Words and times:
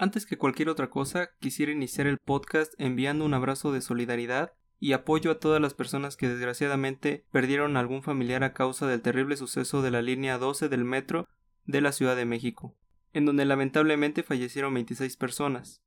Antes 0.00 0.24
que 0.24 0.38
cualquier 0.38 0.70
otra 0.70 0.88
cosa, 0.88 1.28
quisiera 1.40 1.72
iniciar 1.72 2.06
el 2.06 2.16
podcast 2.16 2.72
enviando 2.78 3.26
un 3.26 3.34
abrazo 3.34 3.70
de 3.70 3.82
solidaridad 3.82 4.54
y 4.78 4.94
apoyo 4.94 5.30
a 5.30 5.38
todas 5.38 5.60
las 5.60 5.74
personas 5.74 6.16
que 6.16 6.26
desgraciadamente 6.26 7.26
perdieron 7.30 7.76
algún 7.76 8.02
familiar 8.02 8.42
a 8.42 8.54
causa 8.54 8.86
del 8.86 9.02
terrible 9.02 9.36
suceso 9.36 9.82
de 9.82 9.90
la 9.90 10.00
línea 10.00 10.38
12 10.38 10.70
del 10.70 10.86
metro 10.86 11.28
de 11.66 11.82
la 11.82 11.92
Ciudad 11.92 12.16
de 12.16 12.24
México, 12.24 12.78
en 13.12 13.26
donde 13.26 13.44
lamentablemente 13.44 14.22
fallecieron 14.22 14.72
26 14.72 15.18
personas. 15.18 15.82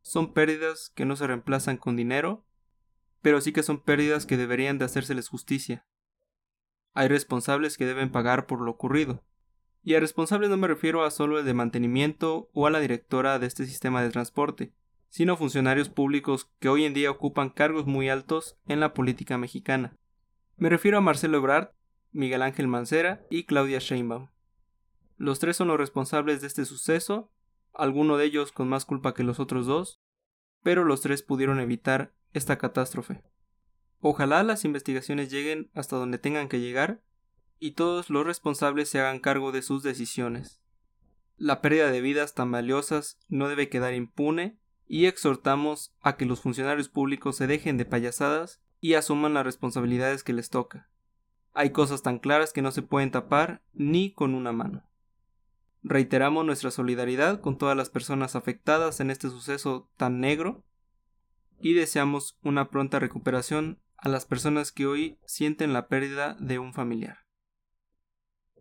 Son 0.00 0.32
pérdidas 0.32 0.92
que 0.94 1.04
no 1.04 1.16
se 1.16 1.26
reemplazan 1.26 1.76
con 1.76 1.96
dinero, 1.96 2.46
pero 3.20 3.40
sí 3.40 3.52
que 3.52 3.64
son 3.64 3.82
pérdidas 3.82 4.26
que 4.26 4.36
deberían 4.36 4.78
de 4.78 4.84
hacérseles 4.84 5.28
justicia. 5.28 5.84
Hay 6.94 7.08
responsables 7.08 7.76
que 7.76 7.86
deben 7.86 8.12
pagar 8.12 8.46
por 8.46 8.60
lo 8.60 8.70
ocurrido. 8.70 9.24
Y 9.82 9.94
a 9.94 10.00
responsables 10.00 10.50
no 10.50 10.56
me 10.56 10.68
refiero 10.68 11.04
a 11.04 11.10
solo 11.10 11.38
el 11.38 11.44
de 11.44 11.54
mantenimiento 11.54 12.50
o 12.52 12.66
a 12.66 12.70
la 12.70 12.80
directora 12.80 13.38
de 13.38 13.46
este 13.46 13.66
sistema 13.66 14.02
de 14.02 14.10
transporte, 14.10 14.72
sino 15.08 15.36
funcionarios 15.36 15.88
públicos 15.88 16.50
que 16.58 16.68
hoy 16.68 16.84
en 16.84 16.94
día 16.94 17.10
ocupan 17.10 17.50
cargos 17.50 17.86
muy 17.86 18.08
altos 18.08 18.56
en 18.66 18.80
la 18.80 18.94
política 18.94 19.38
mexicana. 19.38 19.96
Me 20.56 20.68
refiero 20.68 20.98
a 20.98 21.00
Marcelo 21.00 21.38
Ebrard, 21.38 21.70
Miguel 22.12 22.42
Ángel 22.42 22.68
Mancera 22.68 23.24
y 23.30 23.44
Claudia 23.44 23.78
Sheinbaum. 23.78 24.28
Los 25.16 25.38
tres 25.38 25.56
son 25.56 25.68
los 25.68 25.78
responsables 25.78 26.40
de 26.40 26.46
este 26.46 26.64
suceso, 26.64 27.30
alguno 27.72 28.16
de 28.16 28.24
ellos 28.24 28.52
con 28.52 28.68
más 28.68 28.84
culpa 28.84 29.14
que 29.14 29.24
los 29.24 29.40
otros 29.40 29.66
dos, 29.66 30.00
pero 30.62 30.84
los 30.84 31.00
tres 31.00 31.22
pudieron 31.22 31.60
evitar 31.60 32.12
esta 32.32 32.58
catástrofe. 32.58 33.22
Ojalá 34.00 34.42
las 34.42 34.64
investigaciones 34.64 35.30
lleguen 35.30 35.70
hasta 35.74 35.96
donde 35.96 36.18
tengan 36.18 36.48
que 36.48 36.60
llegar 36.60 37.02
y 37.60 37.72
todos 37.72 38.10
los 38.10 38.26
responsables 38.26 38.88
se 38.88 38.98
hagan 38.98 39.20
cargo 39.20 39.52
de 39.52 39.62
sus 39.62 39.82
decisiones. 39.82 40.60
La 41.36 41.60
pérdida 41.60 41.90
de 41.90 42.00
vidas 42.00 42.34
tan 42.34 42.50
valiosas 42.50 43.18
no 43.28 43.48
debe 43.48 43.68
quedar 43.68 43.94
impune 43.94 44.58
y 44.88 45.06
exhortamos 45.06 45.94
a 46.00 46.16
que 46.16 46.26
los 46.26 46.40
funcionarios 46.40 46.88
públicos 46.88 47.36
se 47.36 47.46
dejen 47.46 47.76
de 47.76 47.84
payasadas 47.84 48.60
y 48.80 48.94
asuman 48.94 49.34
las 49.34 49.44
responsabilidades 49.44 50.24
que 50.24 50.32
les 50.32 50.50
toca. 50.50 50.90
Hay 51.52 51.70
cosas 51.70 52.02
tan 52.02 52.18
claras 52.18 52.52
que 52.52 52.62
no 52.62 52.72
se 52.72 52.82
pueden 52.82 53.10
tapar 53.10 53.62
ni 53.72 54.12
con 54.12 54.34
una 54.34 54.52
mano. 54.52 54.84
Reiteramos 55.82 56.44
nuestra 56.44 56.70
solidaridad 56.70 57.40
con 57.40 57.56
todas 57.56 57.76
las 57.76 57.90
personas 57.90 58.36
afectadas 58.36 59.00
en 59.00 59.10
este 59.10 59.28
suceso 59.28 59.88
tan 59.96 60.20
negro 60.20 60.64
y 61.60 61.74
deseamos 61.74 62.38
una 62.42 62.70
pronta 62.70 62.98
recuperación 62.98 63.80
a 63.96 64.08
las 64.08 64.24
personas 64.24 64.72
que 64.72 64.86
hoy 64.86 65.18
sienten 65.26 65.72
la 65.72 65.88
pérdida 65.88 66.36
de 66.40 66.58
un 66.58 66.72
familiar. 66.72 67.29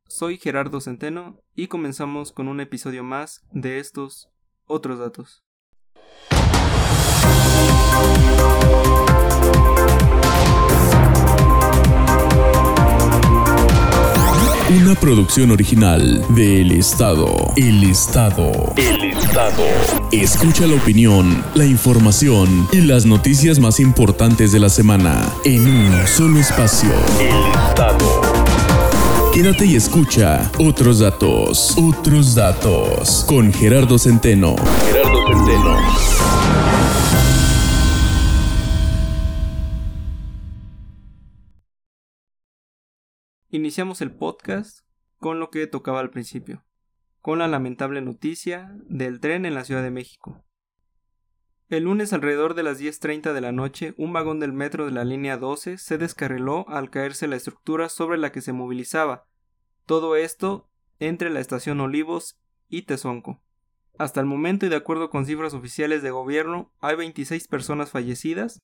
Soy 0.10 0.40
Gerardo 0.40 0.82
Centeno 0.82 1.40
y 1.56 1.68
comenzamos 1.68 2.32
con 2.32 2.48
un 2.48 2.60
episodio 2.62 3.04
más 3.04 3.44
de 3.52 3.78
estos 3.78 4.28
otros 4.66 4.98
datos. 4.98 5.44
Una 14.82 14.96
producción 14.96 15.52
original 15.52 16.26
de 16.30 16.62
El 16.62 16.72
Estado. 16.72 17.54
El 17.56 17.84
Estado. 17.84 18.74
El 18.78 19.12
Estado. 19.12 19.64
Escucha 20.12 20.66
la 20.66 20.74
opinión, 20.74 21.46
la 21.54 21.66
información 21.66 22.68
y 22.72 22.82
las 22.82 23.06
noticias 23.06 23.60
más 23.60 23.80
importantes 23.80 24.52
de 24.52 24.60
la 24.60 24.70
semana 24.70 25.32
en 25.46 25.68
un 25.68 26.08
solo 26.08 26.40
espacio. 26.40 26.90
El 27.20 27.70
Estado. 27.70 28.29
Quédate 29.42 29.66
y 29.66 29.78
escucha 29.78 30.52
otros 30.60 31.00
datos. 31.00 31.74
Otros 31.78 32.36
datos. 32.36 33.24
Con 33.26 33.54
Gerardo 33.54 33.98
Centeno. 33.98 34.58
Gerardo 34.58 35.28
Centeno. 35.28 35.78
Iniciamos 43.48 44.02
el 44.02 44.12
podcast 44.12 44.80
con 45.20 45.40
lo 45.40 45.50
que 45.52 45.68
tocaba 45.68 46.02
al 46.02 46.10
principio, 46.10 46.66
con 47.22 47.40
la 47.40 47.48
lamentable 47.48 48.02
noticia 48.02 48.76
del 48.90 49.22
tren 49.22 49.46
en 49.46 49.54
la 49.54 49.64
Ciudad 49.64 49.84
de 49.84 49.92
México. 49.92 50.44
El 51.70 51.84
lunes 51.84 52.12
alrededor 52.12 52.56
de 52.56 52.64
las 52.64 52.82
10.30 52.82 53.32
de 53.32 53.40
la 53.40 53.54
noche, 53.54 53.94
un 53.96 54.12
vagón 54.12 54.42
del 54.42 54.52
metro 54.52 54.86
de 54.86 54.92
la 54.92 55.06
línea 55.06 55.38
12 55.38 55.78
se 55.78 55.98
descarriló 55.98 56.68
al 56.68 56.90
caerse 56.90 57.30
la 57.30 57.38
estructura 57.38 57.88
sobre 57.88 58.18
la 58.18 58.34
que 58.34 58.42
se 58.42 58.52
movilizaba. 58.52 59.29
Todo 59.90 60.16
esto 60.16 60.70
entre 61.00 61.32
la 61.32 61.40
estación 61.40 61.82
Olivos 61.82 62.38
y 62.68 62.84
Tezonco. 62.84 63.42
Hasta 63.98 64.20
el 64.20 64.28
momento 64.28 64.68
y 64.68 64.70
de 64.70 64.76
acuerdo 64.76 65.10
con 65.10 65.26
cifras 65.26 65.56
oficiales 65.56 66.04
de 66.04 66.12
gobierno, 66.12 66.72
hay 66.80 66.96
26 66.96 67.48
personas 67.48 67.90
fallecidas 67.90 68.60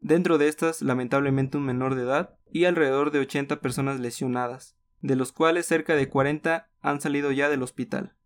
Dentro 0.00 0.38
de 0.38 0.48
estas, 0.48 0.80
lamentablemente 0.80 1.58
un 1.58 1.66
menor 1.66 1.96
de 1.96 2.04
edad 2.04 2.38
y 2.50 2.64
alrededor 2.64 3.10
de 3.10 3.18
80 3.18 3.60
personas 3.60 4.00
lesionadas, 4.00 4.74
de 5.02 5.16
los 5.16 5.32
cuales 5.32 5.66
cerca 5.66 5.96
de 5.96 6.08
40 6.08 6.70
han 6.80 7.00
salido 7.02 7.30
ya 7.30 7.50
del 7.50 7.62
hospital. 7.62 8.16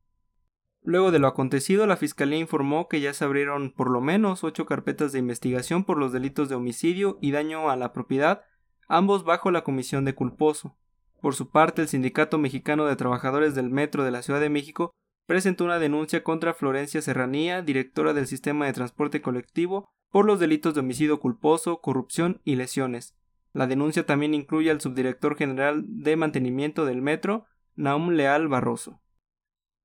Luego 0.80 1.10
de 1.10 1.18
lo 1.18 1.26
acontecido, 1.26 1.88
la 1.88 1.96
Fiscalía 1.96 2.38
informó 2.38 2.86
que 2.86 3.00
ya 3.00 3.14
se 3.14 3.24
abrieron 3.24 3.72
por 3.72 3.90
lo 3.90 4.00
menos 4.00 4.44
ocho 4.44 4.64
carpetas 4.64 5.10
de 5.10 5.18
investigación 5.18 5.82
por 5.82 5.98
los 5.98 6.12
delitos 6.12 6.48
de 6.48 6.54
homicidio 6.54 7.18
y 7.20 7.32
daño 7.32 7.68
a 7.68 7.74
la 7.74 7.92
propiedad, 7.92 8.42
ambos 8.86 9.24
bajo 9.24 9.50
la 9.50 9.64
comisión 9.64 10.04
de 10.04 10.14
culposo. 10.14 10.76
Por 11.20 11.34
su 11.34 11.50
parte, 11.50 11.82
el 11.82 11.88
Sindicato 11.88 12.38
Mexicano 12.38 12.86
de 12.86 12.96
Trabajadores 12.96 13.54
del 13.54 13.70
Metro 13.70 14.04
de 14.04 14.10
la 14.10 14.22
Ciudad 14.22 14.40
de 14.40 14.50
México 14.50 14.92
presentó 15.26 15.64
una 15.64 15.78
denuncia 15.78 16.22
contra 16.22 16.54
Florencia 16.54 17.02
Serranía, 17.02 17.62
directora 17.62 18.14
del 18.14 18.26
sistema 18.26 18.66
de 18.66 18.72
transporte 18.72 19.20
colectivo, 19.20 19.88
por 20.10 20.24
los 20.24 20.40
delitos 20.40 20.74
de 20.74 20.80
homicidio 20.80 21.20
culposo, 21.20 21.80
corrupción 21.80 22.40
y 22.44 22.56
lesiones. 22.56 23.14
La 23.52 23.66
denuncia 23.66 24.06
también 24.06 24.34
incluye 24.34 24.70
al 24.70 24.80
subdirector 24.80 25.36
general 25.36 25.84
de 25.86 26.16
mantenimiento 26.16 26.84
del 26.86 27.02
metro, 27.02 27.46
Naum 27.74 28.10
Leal 28.10 28.48
Barroso. 28.48 29.00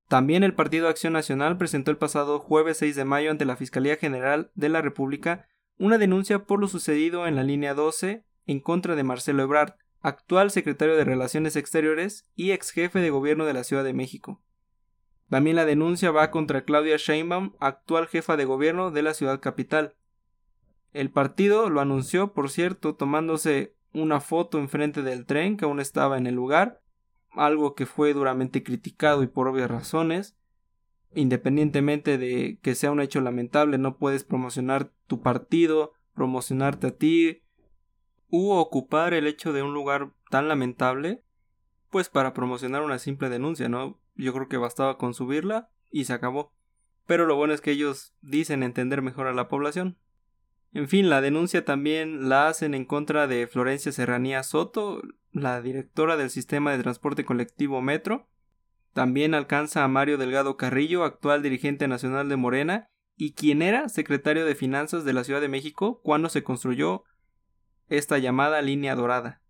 También 0.08 0.44
el 0.44 0.54
Partido 0.54 0.88
Acción 0.88 1.12
Nacional 1.12 1.56
presentó 1.58 1.90
el 1.90 1.96
pasado 1.96 2.38
jueves 2.38 2.78
6 2.78 2.94
de 2.96 3.04
mayo 3.04 3.30
ante 3.30 3.44
la 3.44 3.56
Fiscalía 3.56 3.96
General 3.96 4.50
de 4.54 4.68
la 4.68 4.82
República 4.82 5.48
una 5.78 5.98
denuncia 5.98 6.44
por 6.44 6.60
lo 6.60 6.68
sucedido 6.68 7.26
en 7.26 7.36
la 7.36 7.42
línea 7.42 7.74
12 7.74 8.24
en 8.46 8.60
contra 8.60 8.94
de 8.94 9.02
Marcelo 9.02 9.42
Ebrard, 9.42 9.74
actual 10.04 10.50
secretario 10.50 10.96
de 10.96 11.04
Relaciones 11.04 11.56
Exteriores 11.56 12.30
y 12.36 12.50
ex 12.50 12.72
jefe 12.72 12.98
de 13.00 13.08
gobierno 13.08 13.46
de 13.46 13.54
la 13.54 13.64
Ciudad 13.64 13.82
de 13.84 13.94
México. 13.94 14.42
También 15.30 15.56
la 15.56 15.64
denuncia 15.64 16.10
va 16.10 16.30
contra 16.30 16.66
Claudia 16.66 16.98
Sheinbaum, 16.98 17.54
actual 17.58 18.06
jefa 18.06 18.36
de 18.36 18.44
gobierno 18.44 18.90
de 18.90 19.00
la 19.00 19.14
ciudad 19.14 19.40
capital. 19.40 19.94
El 20.92 21.10
partido 21.10 21.70
lo 21.70 21.80
anunció, 21.80 22.34
por 22.34 22.50
cierto, 22.50 22.96
tomándose 22.96 23.76
una 23.94 24.20
foto 24.20 24.58
enfrente 24.58 25.02
del 25.02 25.24
tren 25.24 25.56
que 25.56 25.64
aún 25.64 25.80
estaba 25.80 26.18
en 26.18 26.26
el 26.26 26.34
lugar, 26.34 26.82
algo 27.30 27.74
que 27.74 27.86
fue 27.86 28.12
duramente 28.12 28.62
criticado 28.62 29.22
y 29.22 29.26
por 29.26 29.48
obvias 29.48 29.70
razones. 29.70 30.36
Independientemente 31.14 32.18
de 32.18 32.58
que 32.60 32.74
sea 32.74 32.90
un 32.90 33.00
hecho 33.00 33.22
lamentable, 33.22 33.78
no 33.78 33.96
puedes 33.96 34.22
promocionar 34.22 34.92
tu 35.06 35.22
partido, 35.22 35.94
promocionarte 36.12 36.88
a 36.88 36.94
ti, 36.94 37.43
u 38.28 38.50
ocupar 38.50 39.14
el 39.14 39.26
hecho 39.26 39.52
de 39.52 39.62
un 39.62 39.74
lugar 39.74 40.12
tan 40.30 40.48
lamentable, 40.48 41.22
pues 41.90 42.08
para 42.08 42.34
promocionar 42.34 42.82
una 42.82 42.98
simple 42.98 43.28
denuncia, 43.28 43.68
¿no? 43.68 44.00
Yo 44.16 44.32
creo 44.32 44.48
que 44.48 44.56
bastaba 44.56 44.98
con 44.98 45.14
subirla 45.14 45.70
y 45.90 46.04
se 46.04 46.12
acabó. 46.12 46.52
Pero 47.06 47.26
lo 47.26 47.36
bueno 47.36 47.54
es 47.54 47.60
que 47.60 47.72
ellos 47.72 48.14
dicen 48.22 48.62
entender 48.62 49.02
mejor 49.02 49.26
a 49.26 49.34
la 49.34 49.48
población. 49.48 49.98
En 50.72 50.88
fin, 50.88 51.08
la 51.08 51.20
denuncia 51.20 51.64
también 51.64 52.28
la 52.28 52.48
hacen 52.48 52.74
en 52.74 52.84
contra 52.84 53.28
de 53.28 53.46
Florencia 53.46 53.92
Serranía 53.92 54.42
Soto, 54.42 55.02
la 55.30 55.60
directora 55.62 56.16
del 56.16 56.30
sistema 56.30 56.72
de 56.72 56.82
transporte 56.82 57.24
colectivo 57.24 57.80
Metro. 57.80 58.28
También 58.92 59.34
alcanza 59.34 59.84
a 59.84 59.88
Mario 59.88 60.18
Delgado 60.18 60.56
Carrillo, 60.56 61.04
actual 61.04 61.42
dirigente 61.42 61.86
nacional 61.86 62.28
de 62.28 62.36
Morena, 62.36 62.88
y 63.16 63.34
quien 63.34 63.62
era 63.62 63.88
secretario 63.88 64.44
de 64.44 64.56
Finanzas 64.56 65.04
de 65.04 65.12
la 65.12 65.22
Ciudad 65.22 65.40
de 65.40 65.48
México 65.48 66.00
cuando 66.02 66.28
se 66.28 66.42
construyó 66.42 67.04
esta 67.88 68.18
llamada 68.18 68.62
línea 68.62 68.94
dorada. 68.94 69.40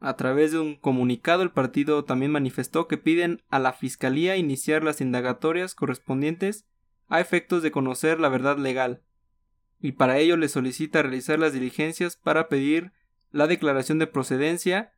A 0.00 0.16
través 0.16 0.52
de 0.52 0.58
un 0.58 0.76
comunicado 0.76 1.42
el 1.42 1.50
partido 1.50 2.04
también 2.04 2.32
manifestó 2.32 2.88
que 2.88 2.96
piden 2.96 3.42
a 3.50 3.58
la 3.58 3.72
Fiscalía 3.72 4.36
iniciar 4.36 4.82
las 4.82 5.00
indagatorias 5.00 5.74
correspondientes 5.74 6.66
a 7.08 7.20
efectos 7.20 7.62
de 7.62 7.70
conocer 7.70 8.18
la 8.18 8.30
verdad 8.30 8.56
legal, 8.56 9.02
y 9.80 9.92
para 9.92 10.18
ello 10.18 10.36
le 10.36 10.48
solicita 10.48 11.02
realizar 11.02 11.38
las 11.38 11.52
diligencias 11.52 12.16
para 12.16 12.48
pedir 12.48 12.92
la 13.30 13.46
declaración 13.46 13.98
de 13.98 14.06
procedencia 14.06 14.92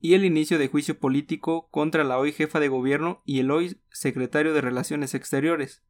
y 0.00 0.14
el 0.14 0.24
inicio 0.24 0.58
de 0.58 0.68
juicio 0.68 0.98
político 0.98 1.68
contra 1.70 2.04
la 2.04 2.18
hoy 2.18 2.32
jefa 2.32 2.60
de 2.60 2.68
gobierno 2.68 3.22
y 3.24 3.40
el 3.40 3.50
hoy 3.50 3.80
secretario 3.90 4.52
de 4.52 4.60
Relaciones 4.60 5.14
Exteriores. 5.14 5.82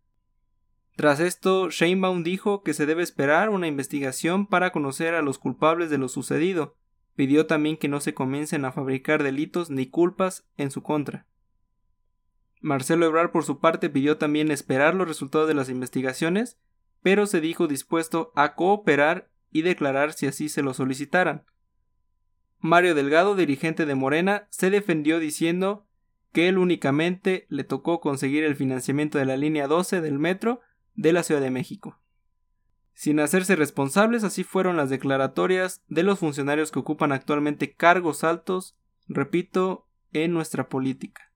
Tras 0.96 1.20
esto, 1.20 1.68
Sheinbaum 1.68 2.22
dijo 2.22 2.62
que 2.62 2.72
se 2.72 2.86
debe 2.86 3.02
esperar 3.02 3.50
una 3.50 3.66
investigación 3.66 4.46
para 4.46 4.72
conocer 4.72 5.14
a 5.14 5.20
los 5.20 5.38
culpables 5.38 5.90
de 5.90 5.98
lo 5.98 6.08
sucedido. 6.08 6.74
Pidió 7.14 7.46
también 7.46 7.76
que 7.76 7.88
no 7.88 8.00
se 8.00 8.14
comiencen 8.14 8.64
a 8.64 8.72
fabricar 8.72 9.22
delitos 9.22 9.68
ni 9.68 9.86
culpas 9.86 10.48
en 10.56 10.70
su 10.70 10.82
contra. 10.82 11.26
Marcelo 12.62 13.06
Ebrard 13.06 13.30
por 13.30 13.44
su 13.44 13.60
parte 13.60 13.90
pidió 13.90 14.16
también 14.16 14.50
esperar 14.50 14.94
los 14.94 15.06
resultados 15.06 15.46
de 15.46 15.54
las 15.54 15.68
investigaciones, 15.68 16.58
pero 17.02 17.26
se 17.26 17.42
dijo 17.42 17.68
dispuesto 17.68 18.32
a 18.34 18.54
cooperar 18.54 19.30
y 19.52 19.62
declarar 19.62 20.14
si 20.14 20.26
así 20.26 20.48
se 20.48 20.62
lo 20.62 20.72
solicitaran. 20.72 21.44
Mario 22.58 22.94
Delgado, 22.94 23.36
dirigente 23.36 23.84
de 23.84 23.94
Morena, 23.94 24.48
se 24.50 24.70
defendió 24.70 25.20
diciendo 25.20 25.86
que 26.32 26.48
él 26.48 26.56
únicamente 26.56 27.46
le 27.50 27.64
tocó 27.64 28.00
conseguir 28.00 28.44
el 28.44 28.56
financiamiento 28.56 29.18
de 29.18 29.26
la 29.26 29.36
línea 29.36 29.68
12 29.68 30.00
del 30.00 30.18
metro 30.18 30.60
de 30.96 31.12
la 31.12 31.22
Ciudad 31.22 31.40
de 31.40 31.50
México. 31.50 31.98
Sin 32.94 33.20
hacerse 33.20 33.56
responsables, 33.56 34.24
así 34.24 34.42
fueron 34.42 34.76
las 34.76 34.88
declaratorias 34.88 35.82
de 35.88 36.02
los 36.02 36.18
funcionarios 36.18 36.72
que 36.72 36.78
ocupan 36.78 37.12
actualmente 37.12 37.74
cargos 37.74 38.24
altos, 38.24 38.74
repito, 39.06 39.86
en 40.12 40.32
nuestra 40.32 40.68
política. 40.68 41.30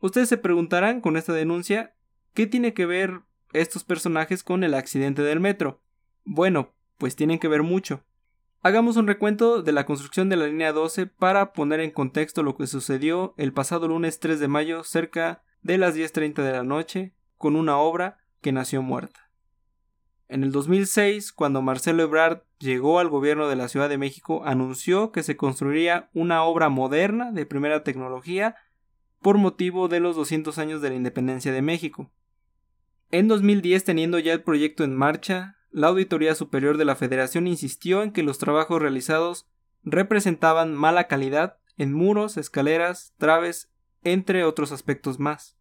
Ustedes 0.00 0.28
se 0.28 0.36
preguntarán 0.36 1.00
con 1.00 1.16
esta 1.16 1.32
denuncia 1.32 1.94
qué 2.34 2.46
tiene 2.46 2.74
que 2.74 2.84
ver 2.84 3.22
estos 3.54 3.84
personajes 3.84 4.42
con 4.42 4.64
el 4.64 4.74
accidente 4.74 5.22
del 5.22 5.40
metro. 5.40 5.80
Bueno, 6.24 6.74
pues 6.98 7.16
tienen 7.16 7.38
que 7.38 7.48
ver 7.48 7.62
mucho. 7.62 8.04
Hagamos 8.60 8.96
un 8.96 9.06
recuento 9.06 9.62
de 9.62 9.72
la 9.72 9.86
construcción 9.86 10.28
de 10.28 10.36
la 10.36 10.46
línea 10.46 10.72
12 10.72 11.06
para 11.06 11.52
poner 11.52 11.80
en 11.80 11.90
contexto 11.90 12.42
lo 12.42 12.56
que 12.56 12.66
sucedió 12.66 13.34
el 13.38 13.52
pasado 13.52 13.88
lunes 13.88 14.20
3 14.20 14.40
de 14.40 14.48
mayo 14.48 14.84
cerca 14.84 15.42
de 15.62 15.78
las 15.78 15.96
10.30 15.96 16.42
de 16.42 16.52
la 16.52 16.64
noche 16.64 17.14
con 17.36 17.56
una 17.56 17.78
obra 17.78 18.23
que 18.44 18.52
nació 18.52 18.82
muerta. 18.82 19.30
En 20.28 20.44
el 20.44 20.52
2006, 20.52 21.32
cuando 21.32 21.62
Marcelo 21.62 22.02
Ebrard 22.02 22.42
llegó 22.58 22.98
al 22.98 23.08
gobierno 23.08 23.48
de 23.48 23.56
la 23.56 23.68
Ciudad 23.68 23.88
de 23.88 23.96
México, 23.96 24.42
anunció 24.44 25.12
que 25.12 25.22
se 25.22 25.38
construiría 25.38 26.10
una 26.12 26.44
obra 26.44 26.68
moderna 26.68 27.32
de 27.32 27.46
primera 27.46 27.84
tecnología 27.84 28.54
por 29.22 29.38
motivo 29.38 29.88
de 29.88 30.00
los 30.00 30.14
200 30.14 30.58
años 30.58 30.82
de 30.82 30.90
la 30.90 30.96
independencia 30.96 31.52
de 31.52 31.62
México. 31.62 32.12
En 33.10 33.28
2010, 33.28 33.82
teniendo 33.82 34.18
ya 34.18 34.34
el 34.34 34.42
proyecto 34.42 34.84
en 34.84 34.94
marcha, 34.94 35.56
la 35.70 35.86
Auditoría 35.86 36.34
Superior 36.34 36.76
de 36.76 36.84
la 36.84 36.96
Federación 36.96 37.46
insistió 37.46 38.02
en 38.02 38.12
que 38.12 38.22
los 38.22 38.36
trabajos 38.36 38.82
realizados 38.82 39.48
representaban 39.84 40.74
mala 40.74 41.04
calidad 41.08 41.56
en 41.78 41.94
muros, 41.94 42.36
escaleras, 42.36 43.14
traves, 43.16 43.70
entre 44.02 44.44
otros 44.44 44.70
aspectos 44.70 45.18
más. 45.18 45.53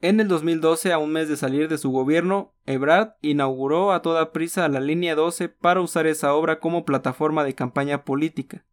En 0.00 0.20
el 0.20 0.28
2012, 0.28 0.92
a 0.92 0.98
un 0.98 1.12
mes 1.12 1.28
de 1.28 1.36
salir 1.36 1.68
de 1.68 1.78
su 1.78 1.90
gobierno, 1.90 2.54
Ebrard 2.66 3.14
inauguró 3.22 3.92
a 3.92 4.02
toda 4.02 4.30
prisa 4.32 4.68
la 4.68 4.80
línea 4.80 5.14
12 5.14 5.48
para 5.48 5.80
usar 5.80 6.06
esa 6.06 6.34
obra 6.34 6.60
como 6.60 6.84
plataforma 6.84 7.44
de 7.44 7.54
campaña 7.54 8.04
política. 8.04 8.66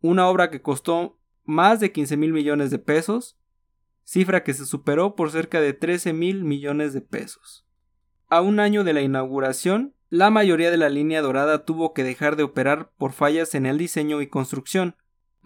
Una 0.00 0.28
obra 0.28 0.50
que 0.50 0.62
costó 0.62 1.18
más 1.44 1.78
de 1.80 1.92
15 1.92 2.16
mil 2.16 2.32
millones 2.32 2.70
de 2.70 2.78
pesos, 2.78 3.38
cifra 4.04 4.44
que 4.44 4.54
se 4.54 4.64
superó 4.64 5.14
por 5.14 5.30
cerca 5.30 5.60
de 5.60 5.74
13 5.74 6.14
mil 6.14 6.42
millones 6.42 6.94
de 6.94 7.02
pesos. 7.02 7.66
A 8.28 8.40
un 8.40 8.58
año 8.58 8.82
de 8.82 8.94
la 8.94 9.02
inauguración, 9.02 9.94
la 10.08 10.30
mayoría 10.30 10.70
de 10.70 10.76
la 10.78 10.88
línea 10.88 11.20
dorada 11.20 11.64
tuvo 11.64 11.92
que 11.92 12.02
dejar 12.02 12.36
de 12.36 12.44
operar 12.44 12.92
por 12.96 13.12
fallas 13.12 13.54
en 13.54 13.66
el 13.66 13.76
diseño 13.76 14.22
y 14.22 14.28
construcción, 14.28 14.96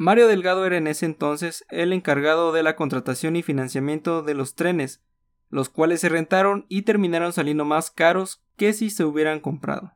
Mario 0.03 0.29
Delgado 0.29 0.65
era 0.65 0.79
en 0.79 0.87
ese 0.87 1.05
entonces 1.05 1.67
el 1.69 1.93
encargado 1.93 2.53
de 2.53 2.63
la 2.63 2.75
contratación 2.75 3.37
y 3.37 3.43
financiamiento 3.43 4.23
de 4.23 4.33
los 4.33 4.55
trenes, 4.55 5.03
los 5.51 5.69
cuales 5.69 6.01
se 6.01 6.09
rentaron 6.09 6.65
y 6.71 6.83
terminaron 6.83 7.35
saliendo 7.35 7.67
más 7.67 7.91
caros 7.91 8.43
que 8.57 8.73
si 8.73 8.89
se 8.89 9.05
hubieran 9.05 9.41
comprado. 9.41 9.93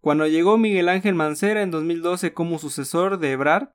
Cuando 0.00 0.26
llegó 0.26 0.56
Miguel 0.56 0.88
Ángel 0.88 1.14
Mancera 1.14 1.60
en 1.60 1.70
2012 1.70 2.32
como 2.32 2.58
sucesor 2.58 3.18
de 3.18 3.32
Ebrard, 3.32 3.72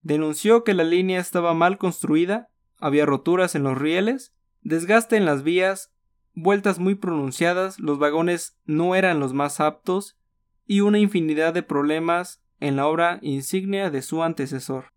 denunció 0.00 0.64
que 0.64 0.72
la 0.72 0.84
línea 0.84 1.20
estaba 1.20 1.52
mal 1.52 1.76
construida, 1.76 2.48
había 2.78 3.04
roturas 3.04 3.54
en 3.54 3.64
los 3.64 3.76
rieles, 3.76 4.34
desgaste 4.62 5.18
en 5.18 5.26
las 5.26 5.42
vías, 5.42 5.92
vueltas 6.32 6.78
muy 6.78 6.94
pronunciadas, 6.94 7.78
los 7.80 7.98
vagones 7.98 8.58
no 8.64 8.94
eran 8.94 9.20
los 9.20 9.34
más 9.34 9.60
aptos 9.60 10.16
y 10.64 10.80
una 10.80 10.98
infinidad 10.98 11.52
de 11.52 11.62
problemas 11.62 12.42
en 12.60 12.76
la 12.76 12.86
obra 12.86 13.18
insignia 13.22 13.90
de 13.90 14.02
su 14.02 14.22
antecesor. 14.22 14.92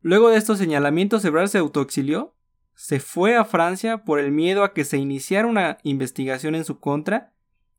Luego 0.00 0.30
de 0.30 0.38
estos 0.38 0.58
señalamientos, 0.58 1.24
Ebrard 1.24 1.48
se 1.48 1.58
autoexilió, 1.58 2.34
se 2.74 3.00
fue 3.00 3.36
a 3.36 3.44
Francia 3.44 4.04
por 4.04 4.20
el 4.20 4.30
miedo 4.30 4.62
a 4.62 4.72
que 4.72 4.84
se 4.84 4.96
iniciara 4.96 5.48
una 5.48 5.78
investigación 5.82 6.54
en 6.54 6.64
su 6.64 6.78
contra 6.78 7.34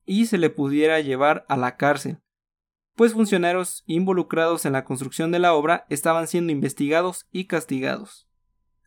y 0.05 0.25
se 0.25 0.37
le 0.37 0.49
pudiera 0.49 0.99
llevar 0.99 1.45
a 1.47 1.55
la 1.55 1.77
cárcel, 1.77 2.19
pues 2.95 3.13
funcionarios 3.13 3.83
involucrados 3.85 4.65
en 4.65 4.73
la 4.73 4.83
construcción 4.83 5.31
de 5.31 5.39
la 5.39 5.53
obra 5.53 5.85
estaban 5.89 6.27
siendo 6.27 6.51
investigados 6.51 7.27
y 7.31 7.45
castigados. 7.45 8.27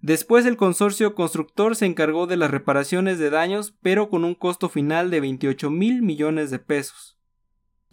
Después 0.03 0.45
el 0.45 0.57
consorcio 0.57 1.15
constructor 1.15 1.77
se 1.77 1.87
encargó 1.87 2.27
de 2.27 2.37
las 2.37 2.51
reparaciones 2.51 3.19
de 3.19 3.31
daños, 3.31 3.75
pero 3.81 4.11
con 4.11 4.25
un 4.25 4.35
costo 4.35 4.69
final 4.69 5.11
de 5.11 5.21
28 5.21 5.71
mil 5.71 6.03
millones 6.03 6.51
de 6.51 6.59
pesos 6.59 7.17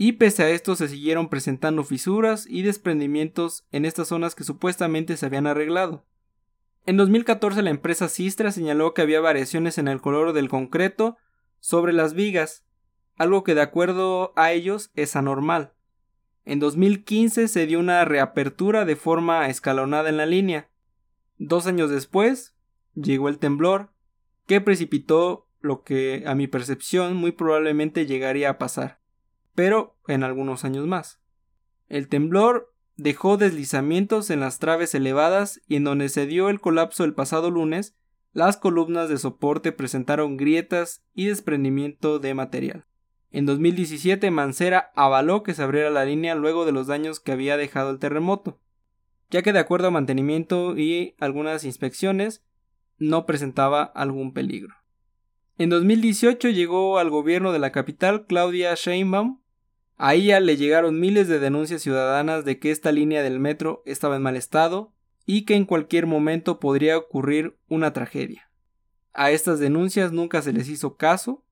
y 0.02 0.14
pese 0.14 0.44
a 0.44 0.50
esto 0.50 0.78
se 0.78 0.88
siguieron 0.88 1.28
presentando 1.28 1.84
fisuras 1.84 2.46
y 2.50 2.62
desprendimientos 2.62 3.66
en 3.74 3.84
estas 3.84 4.08
zonas 4.08 4.34
que 4.34 4.46
supuestamente 4.46 5.18
se 5.18 5.26
habían 5.26 5.46
arreglado. 5.46 6.06
En 6.86 6.96
2014 6.96 7.62
la 7.62 7.70
empresa 7.70 8.08
Sistra 8.08 8.54
señaló 8.54 8.94
que 8.94 9.02
había 9.02 9.20
variaciones 9.20 9.78
en 9.78 9.90
el 9.90 10.00
color 10.00 10.32
del 10.32 10.48
concreto 10.48 11.18
sobre 11.60 11.92
las 11.92 12.14
vigas, 12.14 12.64
algo 13.18 13.44
que 13.44 13.56
de 13.56 13.62
acuerdo 13.62 14.32
a 14.38 14.54
ellos 14.54 14.90
es 14.96 15.18
anormal. 15.18 15.74
En 16.46 16.60
2015 16.60 17.50
se 17.50 17.68
dio 17.68 17.78
una 17.78 18.06
reapertura 18.06 18.86
de 18.86 18.96
forma 18.96 19.50
escalonada 19.50 20.08
en 20.08 20.16
la 20.16 20.26
línea. 20.26 20.70
Dos 21.40 21.68
años 21.68 21.90
después 21.90 22.56
llegó 22.96 23.28
el 23.28 23.38
temblor, 23.38 23.92
que 24.48 24.62
precipitó 24.62 25.50
lo 25.60 25.84
que 25.84 26.24
a 26.26 26.36
mi 26.36 26.48
percepción 26.48 27.18
muy 27.18 27.34
probablemente 27.34 28.06
llegaría 28.06 28.52
a 28.52 28.58
pasar 28.58 28.99
pero 29.56 29.98
en 30.08 30.24
algunos 30.24 30.66
años 30.66 30.88
más. 30.88 31.22
El 31.88 32.08
temblor 32.08 32.74
dejó 32.96 33.38
deslizamientos 33.38 34.30
en 34.30 34.42
las 34.42 34.60
traves 34.60 34.94
elevadas 34.94 35.62
y 35.68 35.78
en 35.78 35.86
donde 35.86 36.10
se 36.10 36.26
dio 36.26 36.50
el 36.50 36.60
colapso 36.60 37.04
el 37.04 37.14
pasado 37.14 37.50
lunes, 37.50 37.96
las 38.34 38.58
columnas 38.58 39.10
de 39.10 39.18
soporte 39.18 39.72
presentaron 39.72 40.38
grietas 40.38 41.04
y 41.14 41.26
desprendimiento 41.26 42.20
de 42.20 42.34
material. 42.34 42.86
En 43.32 43.46
2017 43.46 44.32
Mancera 44.32 44.92
avaló 44.96 45.44
que 45.44 45.54
se 45.54 45.64
abriera 45.64 45.90
la 45.90 46.06
línea 46.06 46.36
luego 46.36 46.66
de 46.66 46.72
los 46.72 46.88
daños 46.88 47.20
que 47.20 47.32
había 47.32 47.58
dejado 47.58 47.92
el 47.92 48.00
terremoto, 48.00 48.60
ya 49.30 49.44
que 49.44 49.54
de 49.54 49.60
acuerdo 49.60 49.88
a 49.88 49.92
mantenimiento 49.92 50.78
y 50.78 51.16
algunas 51.20 51.64
inspecciones 51.64 52.44
no 52.98 53.26
presentaba 53.26 53.84
algún 53.84 54.34
peligro. 54.34 54.76
En 55.60 55.70
2018 55.70 56.50
llegó 56.50 56.98
al 56.98 57.12
gobierno 57.12 57.52
de 57.52 57.60
la 57.60 57.72
capital 57.72 58.26
Claudia 58.26 58.74
Sheinbaum 58.74 59.42
a 59.98 60.14
ella 60.14 60.40
le 60.40 60.56
llegaron 60.56 61.02
miles 61.02 61.28
de 61.28 61.40
denuncias 61.40 61.82
ciudadanas 61.82 62.46
de 62.46 62.58
que 62.58 62.72
esta 62.72 62.94
línea 62.94 63.22
del 63.22 63.42
metro 63.42 63.84
estaba 63.86 64.16
en 64.16 64.22
mal 64.22 64.38
estado 64.38 64.94
y 65.26 65.44
que 65.44 65.56
en 65.56 65.66
cualquier 65.66 66.08
momento 66.08 66.62
podría 66.62 66.98
ocurrir 66.98 67.58
una 67.68 67.92
tragedia. 67.92 68.50
A 69.12 69.32
estas 69.32 69.60
denuncias 69.60 70.14
nunca 70.14 70.42
se 70.42 70.54
les 70.54 70.70
hizo 70.70 70.96
caso. 70.96 71.44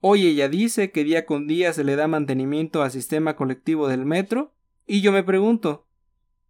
Hoy 0.00 0.26
ella 0.26 0.50
dice 0.50 0.90
que 0.90 1.02
día 1.02 1.24
con 1.24 1.46
día 1.46 1.72
se 1.72 1.84
le 1.84 1.96
da 1.96 2.06
mantenimiento 2.06 2.82
al 2.82 2.90
sistema 2.90 3.34
colectivo 3.34 3.88
del 3.88 4.04
metro 4.04 4.52
y 4.86 5.00
yo 5.00 5.10
me 5.10 5.22
pregunto, 5.22 5.88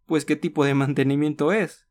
pues 0.05 0.25
qué 0.25 0.35
tipo 0.35 0.65
de 0.65 0.73
mantenimiento 0.75 1.53
es. 1.53 1.87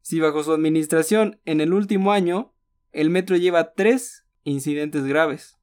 Si 0.00 0.18
bajo 0.18 0.42
su 0.42 0.52
administración 0.52 1.38
en 1.44 1.60
el 1.60 1.72
último 1.72 2.10
año 2.10 2.52
el 2.90 3.10
metro 3.10 3.36
lleva 3.36 3.74
tres 3.74 4.23
incidentes 4.44 5.04
graves. 5.04 5.58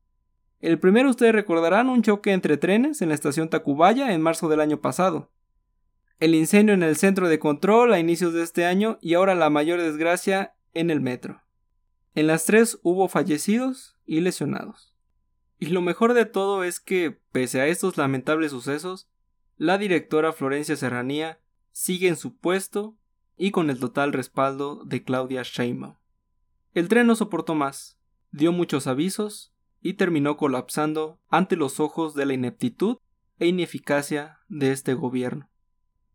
El 0.59 0.79
primero 0.79 1.09
ustedes 1.09 1.33
recordarán 1.33 1.89
un 1.89 2.03
choque 2.03 2.33
entre 2.33 2.57
trenes 2.57 3.01
en 3.01 3.09
la 3.09 3.15
estación 3.15 3.49
Tacubaya 3.49 4.13
en 4.13 4.21
marzo 4.21 4.47
del 4.49 4.61
año 4.61 4.81
pasado. 4.81 5.31
El 6.19 6.35
incendio 6.35 6.75
en 6.75 6.83
el 6.83 6.97
centro 6.97 7.29
de 7.29 7.39
control 7.39 7.93
a 7.93 7.99
inicios 7.99 8.33
de 8.33 8.43
este 8.43 8.65
año 8.65 8.99
y 9.01 9.15
ahora 9.15 9.33
la 9.33 9.49
mayor 9.49 9.81
desgracia 9.81 10.53
en 10.73 10.91
el 10.91 11.01
metro. 11.01 11.41
En 12.13 12.27
las 12.27 12.45
tres 12.45 12.79
hubo 12.83 13.07
fallecidos 13.07 13.97
y 14.05 14.19
lesionados. 14.19 14.93
Y 15.57 15.67
lo 15.67 15.81
mejor 15.81 16.13
de 16.13 16.25
todo 16.25 16.63
es 16.63 16.79
que, 16.79 17.19
pese 17.31 17.61
a 17.61 17.67
estos 17.67 17.97
lamentables 17.97 18.51
sucesos, 18.51 19.09
la 19.57 19.77
directora 19.77 20.33
Florencia 20.33 20.75
Serranía 20.75 21.39
sigue 21.71 22.07
en 22.07 22.17
su 22.17 22.35
puesto 22.35 22.97
y 23.37 23.51
con 23.51 23.69
el 23.69 23.79
total 23.79 24.13
respaldo 24.13 24.83
de 24.85 25.03
Claudia 25.03 25.41
Sheinbaum. 25.43 25.95
El 26.73 26.87
tren 26.87 27.07
no 27.07 27.15
soportó 27.15 27.55
más, 27.55 28.00
dio 28.31 28.51
muchos 28.51 28.87
avisos 28.87 29.53
y 29.81 29.93
terminó 29.93 30.37
colapsando 30.37 31.19
ante 31.29 31.55
los 31.55 31.79
ojos 31.79 32.13
de 32.13 32.25
la 32.25 32.33
ineptitud 32.33 32.97
e 33.39 33.47
ineficacia 33.47 34.39
de 34.47 34.71
este 34.71 34.93
gobierno. 34.93 35.49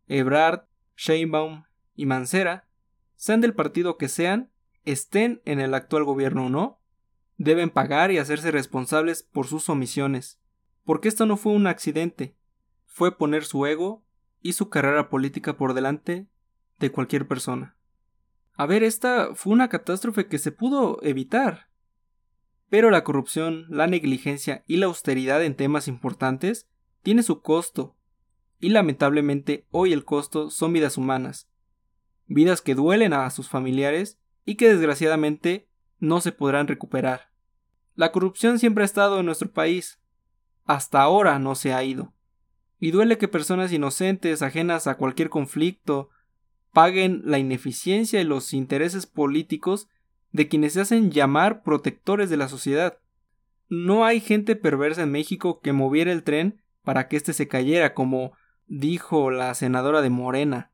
Ebrard, 0.07 0.65
Sheinbaum 0.95 1.63
y 1.95 2.05
Mancera, 2.05 2.67
sean 3.15 3.41
del 3.41 3.53
partido 3.53 3.97
que 3.97 4.07
sean, 4.07 4.51
estén 4.85 5.41
en 5.45 5.59
el 5.59 5.73
actual 5.73 6.03
gobierno 6.03 6.45
o 6.45 6.49
no, 6.49 6.81
deben 7.37 7.69
pagar 7.69 8.11
y 8.11 8.17
hacerse 8.17 8.51
responsables 8.51 9.23
por 9.23 9.47
sus 9.47 9.69
omisiones, 9.69 10.39
porque 10.85 11.07
esto 11.09 11.25
no 11.25 11.37
fue 11.37 11.53
un 11.53 11.67
accidente, 11.67 12.35
fue 12.85 13.17
poner 13.17 13.43
su 13.43 13.65
ego 13.65 14.05
y 14.41 14.53
su 14.53 14.69
carrera 14.69 15.09
política 15.09 15.57
por 15.57 15.73
delante 15.73 16.27
de 16.79 16.91
cualquier 16.91 17.27
persona. 17.27 17.75
A 18.53 18.65
ver, 18.65 18.83
esta 18.83 19.35
fue 19.35 19.53
una 19.53 19.69
catástrofe 19.69 20.27
que 20.27 20.39
se 20.39 20.51
pudo 20.51 20.99
evitar. 21.03 21.66
Pero 22.69 22.89
la 22.91 23.03
corrupción, 23.03 23.65
la 23.69 23.87
negligencia 23.87 24.63
y 24.67 24.77
la 24.77 24.87
austeridad 24.87 25.43
en 25.43 25.55
temas 25.55 25.87
importantes 25.87 26.67
tiene 27.01 27.23
su 27.23 27.41
costo, 27.41 27.95
y 28.59 28.69
lamentablemente 28.69 29.65
hoy 29.71 29.93
el 29.93 30.03
costo 30.03 30.49
son 30.49 30.73
vidas 30.73 30.97
humanas, 30.97 31.47
vidas 32.25 32.61
que 32.61 32.75
duelen 32.75 33.13
a 33.13 33.29
sus 33.29 33.47
familiares 33.47 34.19
y 34.43 34.55
que 34.55 34.69
desgraciadamente 34.69 35.69
no 35.99 36.19
se 36.19 36.31
podrán 36.31 36.67
recuperar. 36.67 37.31
La 37.95 38.11
corrupción 38.11 38.59
siempre 38.59 38.83
ha 38.83 38.85
estado 38.85 39.19
en 39.19 39.25
nuestro 39.25 39.51
país, 39.51 39.99
hasta 40.65 41.01
ahora 41.01 41.39
no 41.39 41.55
se 41.55 41.73
ha 41.73 41.83
ido, 41.83 42.13
y 42.79 42.91
duele 42.91 43.17
que 43.17 43.27
personas 43.27 43.71
inocentes, 43.71 44.41
ajenas 44.41 44.87
a 44.87 44.97
cualquier 44.97 45.29
conflicto, 45.29 46.09
paguen 46.73 47.21
la 47.25 47.39
ineficiencia 47.39 48.21
y 48.21 48.25
los 48.25 48.53
intereses 48.53 49.05
políticos 49.05 49.87
de 50.31 50.47
quienes 50.47 50.73
se 50.73 50.81
hacen 50.81 51.11
llamar 51.11 51.63
protectores 51.63 52.29
de 52.29 52.37
la 52.37 52.47
sociedad. 52.47 52.99
No 53.69 54.05
hay 54.05 54.19
gente 54.19 54.55
perversa 54.55 55.03
en 55.03 55.11
México 55.11 55.59
que 55.61 55.73
moviera 55.73 56.11
el 56.11 56.23
tren 56.23 56.61
para 56.83 57.07
que 57.07 57.17
éste 57.17 57.33
se 57.33 57.47
cayera, 57.47 57.93
como 57.93 58.33
dijo 58.65 59.31
la 59.31 59.53
senadora 59.53 60.01
de 60.01 60.09
Morena. 60.09 60.71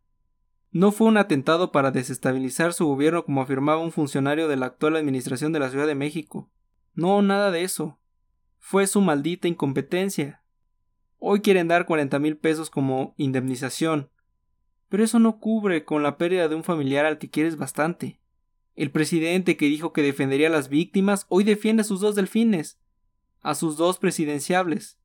No 0.72 0.91
fue 0.91 1.07
un 1.07 1.17
atentado 1.17 1.72
para 1.72 1.91
desestabilizar 1.91 2.74
su 2.74 2.88
gobierno 2.88 3.25
como 3.25 3.41
afirmaba 3.41 3.81
un 3.81 3.91
funcionario 3.91 4.48
de 4.48 4.55
la 4.55 4.67
actual 4.67 4.95
administración 4.95 5.53
de 5.53 5.60
la 5.60 5.69
Ciudad 5.69 5.86
de 5.86 5.95
México. 5.95 6.51
No, 6.95 7.22
nada 7.22 7.51
de 7.51 7.63
eso. 7.63 8.00
Fue 8.57 8.88
su 8.88 9.01
maldita 9.01 9.48
incompetencia. 9.48 10.43
Hoy 11.19 11.41
quieren 11.41 11.67
dar 11.67 11.86
cuarenta 11.86 12.17
mil 12.17 12.38
pesos 12.38 12.69
como 12.69 13.13
indemnización. 13.17 14.10
Pero 14.89 15.03
eso 15.03 15.19
no 15.19 15.39
cubre 15.39 15.86
con 15.86 16.03
la 16.03 16.17
pérdida 16.17 16.48
de 16.48 16.55
un 16.55 16.63
familiar 16.63 17.05
al 17.05 17.17
que 17.17 17.29
quieres 17.29 17.57
bastante. 17.57 18.19
El 18.75 18.92
presidente 18.92 19.56
que 19.56 19.68
dijo 19.68 19.94
que 19.94 20.01
defendería 20.01 20.48
a 20.48 20.51
las 20.51 20.70
víctimas 20.70 21.25
hoy 21.30 21.44
defiende 21.44 21.82
a 21.82 21.86
sus 21.86 22.00
dos 22.00 22.15
delfines, 22.15 22.80
a 23.42 23.53
sus 23.56 23.77
dos 23.77 24.00
presidenciables. 24.00 24.98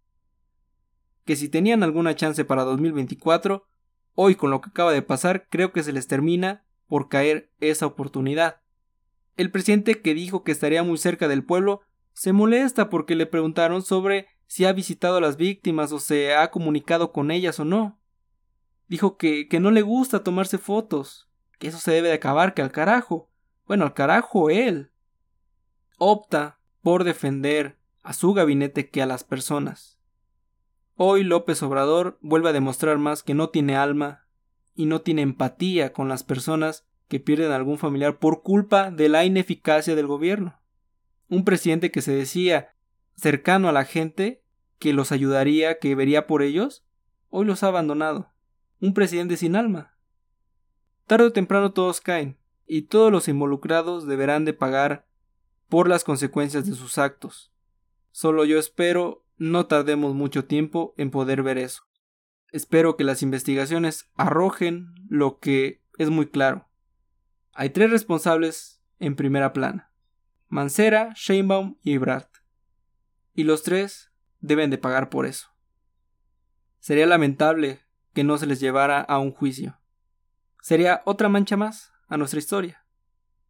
Que 1.25 1.37
si 1.37 1.49
tenían 1.49 1.83
alguna 1.83 2.17
chance 2.17 2.45
para 2.45 2.65
2024, 2.65 3.67
hoy 4.15 4.35
con 4.37 4.51
lo 4.51 4.61
que 4.61 4.71
acaba 4.71 4.93
de 4.93 5.03
pasar 5.03 5.49
creo 5.51 5.73
que 5.73 5.83
se 5.83 5.93
les 5.93 6.07
termina 6.07 6.65
por 6.87 7.09
caer 7.09 7.53
esa 7.61 7.87
oportunidad. 7.87 8.63
El 9.37 9.51
presidente 9.51 10.01
que 10.01 10.15
dijo 10.15 10.43
que 10.43 10.53
estaría 10.53 10.83
muy 10.83 10.97
cerca 10.97 11.29
del 11.29 11.45
pueblo 11.45 11.83
se 12.15 12.33
molesta 12.33 12.89
porque 12.89 13.15
le 13.15 13.27
preguntaron 13.27 13.83
sobre 13.83 14.27
si 14.47 14.65
ha 14.65 14.73
visitado 14.73 15.19
a 15.19 15.21
las 15.21 15.37
víctimas 15.37 15.93
o 15.93 16.01
se 16.01 16.35
ha 16.35 16.51
comunicado 16.51 17.13
con 17.13 17.31
ellas 17.31 17.61
o 17.61 17.65
no. 17.65 18.01
Dijo 18.89 19.19
que, 19.19 19.47
que 19.47 19.61
no 19.61 19.71
le 19.71 19.83
gusta 19.83 20.25
tomarse 20.25 20.57
fotos, 20.57 21.29
que 21.59 21.69
eso 21.69 21.79
se 21.79 21.93
debe 21.93 22.09
de 22.09 22.15
acabar, 22.15 22.55
que 22.55 22.63
al 22.63 22.73
carajo. 22.73 23.27
Bueno, 23.69 23.85
al 23.85 23.93
carajo 23.93 24.49
él. 24.49 24.91
Opta 25.99 26.59
por 26.81 27.05
defender 27.05 27.77
a 28.03 28.15
su 28.15 28.33
gabinete 28.33 28.89
que 28.89 29.03
a 29.03 29.07
las 29.07 29.25
personas. 29.25 29.99
Hoy 30.97 31.23
López 31.23 31.63
Obrador 31.63 32.19
vuelve 32.23 32.49
a 32.49 32.55
demostrar 32.55 32.97
más 32.97 33.23
que 33.23 33.35
no 33.35 33.51
tiene 33.51 33.77
alma 33.77 34.27
y 34.75 34.87
no 34.87 35.03
tiene 35.03 35.21
empatía 35.21 35.93
con 35.93 36.09
las 36.09 36.25
personas 36.25 36.87
que 37.09 37.21
pierden 37.21 37.53
a 37.53 37.57
algún 37.57 37.77
familiar 37.77 38.19
por 38.19 38.43
culpa 38.43 38.91
de 38.91 39.11
la 39.11 39.27
ineficacia 39.27 39.95
del 39.95 40.07
gobierno. 40.07 40.59
Un 41.29 41.45
presidente 41.45 41.91
que 41.91 42.01
se 42.01 42.13
decía 42.13 42.75
cercano 43.17 43.69
a 43.69 43.73
la 43.73 43.85
gente, 43.85 44.43
que 44.79 44.95
los 44.95 45.13
ayudaría, 45.13 45.79
que 45.79 45.95
vería 45.95 46.27
por 46.27 46.41
ellos, 46.41 46.87
hoy 47.29 47.45
los 47.45 47.63
ha 47.63 47.67
abandonado. 47.67 48.33
Un 48.81 48.95
presidente 48.95 49.37
sin 49.37 49.57
alma. 49.57 49.99
Tarde 51.07 51.27
o 51.27 51.33
temprano 51.33 51.73
todos 51.73 52.01
caen, 52.01 52.39
y 52.69 52.83
todos 52.83 53.11
los 53.11 53.29
involucrados 53.29 54.07
deberán 54.07 54.45
de 54.45 54.53
pagar 54.53 55.07
por 55.69 55.89
las 55.89 56.05
consecuencias 56.05 56.67
de 56.67 56.75
sus 56.75 56.99
actos. 56.99 57.53
Solo 58.11 58.45
yo 58.45 58.59
espero 58.59 59.25
no 59.37 59.67
tardemos 59.67 60.15
mucho 60.15 60.45
tiempo 60.45 60.95
en 60.97 61.11
poder 61.11 61.43
ver 61.43 61.59
eso. 61.59 61.85
Espero 62.51 62.97
que 62.97 63.05
las 63.05 63.23
investigaciones 63.23 64.11
arrojen 64.17 64.95
lo 65.09 65.39
que 65.39 65.83
es 65.97 66.11
muy 66.11 66.27
claro. 66.27 66.69
Hay 67.55 67.71
tres 67.71 67.91
responsables 67.91 68.83
en 68.99 69.17
primera 69.17 69.53
plana. 69.53 69.93
Mancera, 70.49 71.13
Sheinbaum 71.15 71.77
y 71.83 71.95
Ebrard. 71.95 72.29
Y 73.35 73.45
los 73.45 73.63
tres 73.63 74.11
deben 74.41 74.71
de 74.71 74.79
pagar 74.79 75.11
por 75.11 75.27
eso. 75.27 75.49
Sería 76.81 77.07
lamentable 77.07 77.81
que 78.15 78.25
no 78.25 78.39
se 78.39 78.47
les 78.47 78.61
llevara 78.61 79.01
a 79.01 79.19
un 79.19 79.31
juicio. 79.31 79.79
Sería 80.63 81.03
otra 81.05 81.29
mancha 81.29 81.57
más 81.57 81.93
a 82.09 82.17
nuestra 82.17 82.38
historia. 82.38 82.85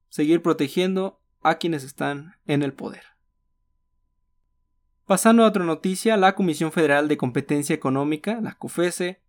Seguir 0.09 0.43
protegiendo 0.43 1.21
a 1.43 1.57
quienes 1.57 1.85
están 1.85 2.35
en 2.47 2.63
el 2.63 2.73
poder. 2.73 3.03
Pasando 5.07 5.45
a 5.45 5.47
otra 5.47 5.65
noticia, 5.65 6.17
la 6.17 6.35
Comisión 6.35 6.71
Federal 6.71 7.09
de 7.09 7.17
Competencia 7.17 7.75
Económica, 7.75 8.41
la 8.43 8.59
COFESE, 8.59 9.23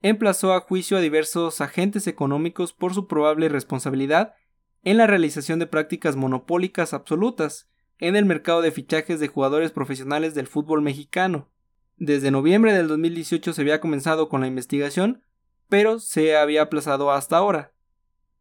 emplazó 0.00 0.54
a 0.54 0.60
juicio 0.60 0.96
a 0.96 1.00
diversos 1.00 1.60
agentes 1.60 2.06
económicos 2.06 2.72
por 2.72 2.94
su 2.94 3.06
probable 3.06 3.48
responsabilidad 3.48 4.34
en 4.82 4.96
la 4.96 5.06
realización 5.06 5.58
de 5.58 5.66
prácticas 5.66 6.16
monopólicas 6.16 6.94
absolutas 6.94 7.68
en 7.98 8.14
el 8.14 8.24
mercado 8.24 8.62
de 8.62 8.70
fichajes 8.70 9.20
de 9.20 9.28
jugadores 9.28 9.72
profesionales 9.72 10.34
del 10.34 10.46
fútbol 10.46 10.80
mexicano. 10.80 11.50
Desde 11.96 12.30
noviembre 12.30 12.72
del 12.72 12.88
2018 12.88 13.52
se 13.52 13.60
había 13.60 13.80
comenzado 13.80 14.28
con 14.28 14.42
la 14.42 14.46
investigación, 14.46 15.22
pero 15.68 15.98
se 15.98 16.36
había 16.36 16.62
aplazado 16.62 17.10
hasta 17.10 17.36
ahora. 17.36 17.72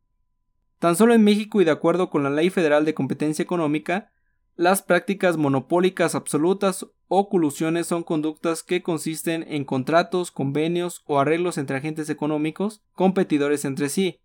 Tan 0.81 0.97
solo 0.97 1.15
en 1.15 1.23
México 1.23 1.61
y 1.61 1.65
de 1.65 1.71
acuerdo 1.71 2.11
con 2.11 2.25
la 2.25 2.31
Ley 2.31 2.51
Federal 2.51 2.85
de 2.85 2.95
Competencia 2.95 3.45
Económica, 3.45 4.11
las 4.57 4.83
prácticas 4.83 5.37
monopólicas 5.37 6.17
absolutas 6.17 6.85
o 7.07 7.29
colusiones 7.29 7.87
son 7.87 8.03
conductas 8.03 8.65
que 8.65 8.83
consisten 8.83 9.45
en 9.47 9.65
contratos, 9.65 10.33
convenios 10.33 11.05
o 11.07 11.21
arreglos 11.21 11.59
entre 11.59 11.77
agentes 11.77 12.11
económicos 12.11 12.83
competidores 12.93 13.65
entre 13.65 13.89
sí, 13.89 14.19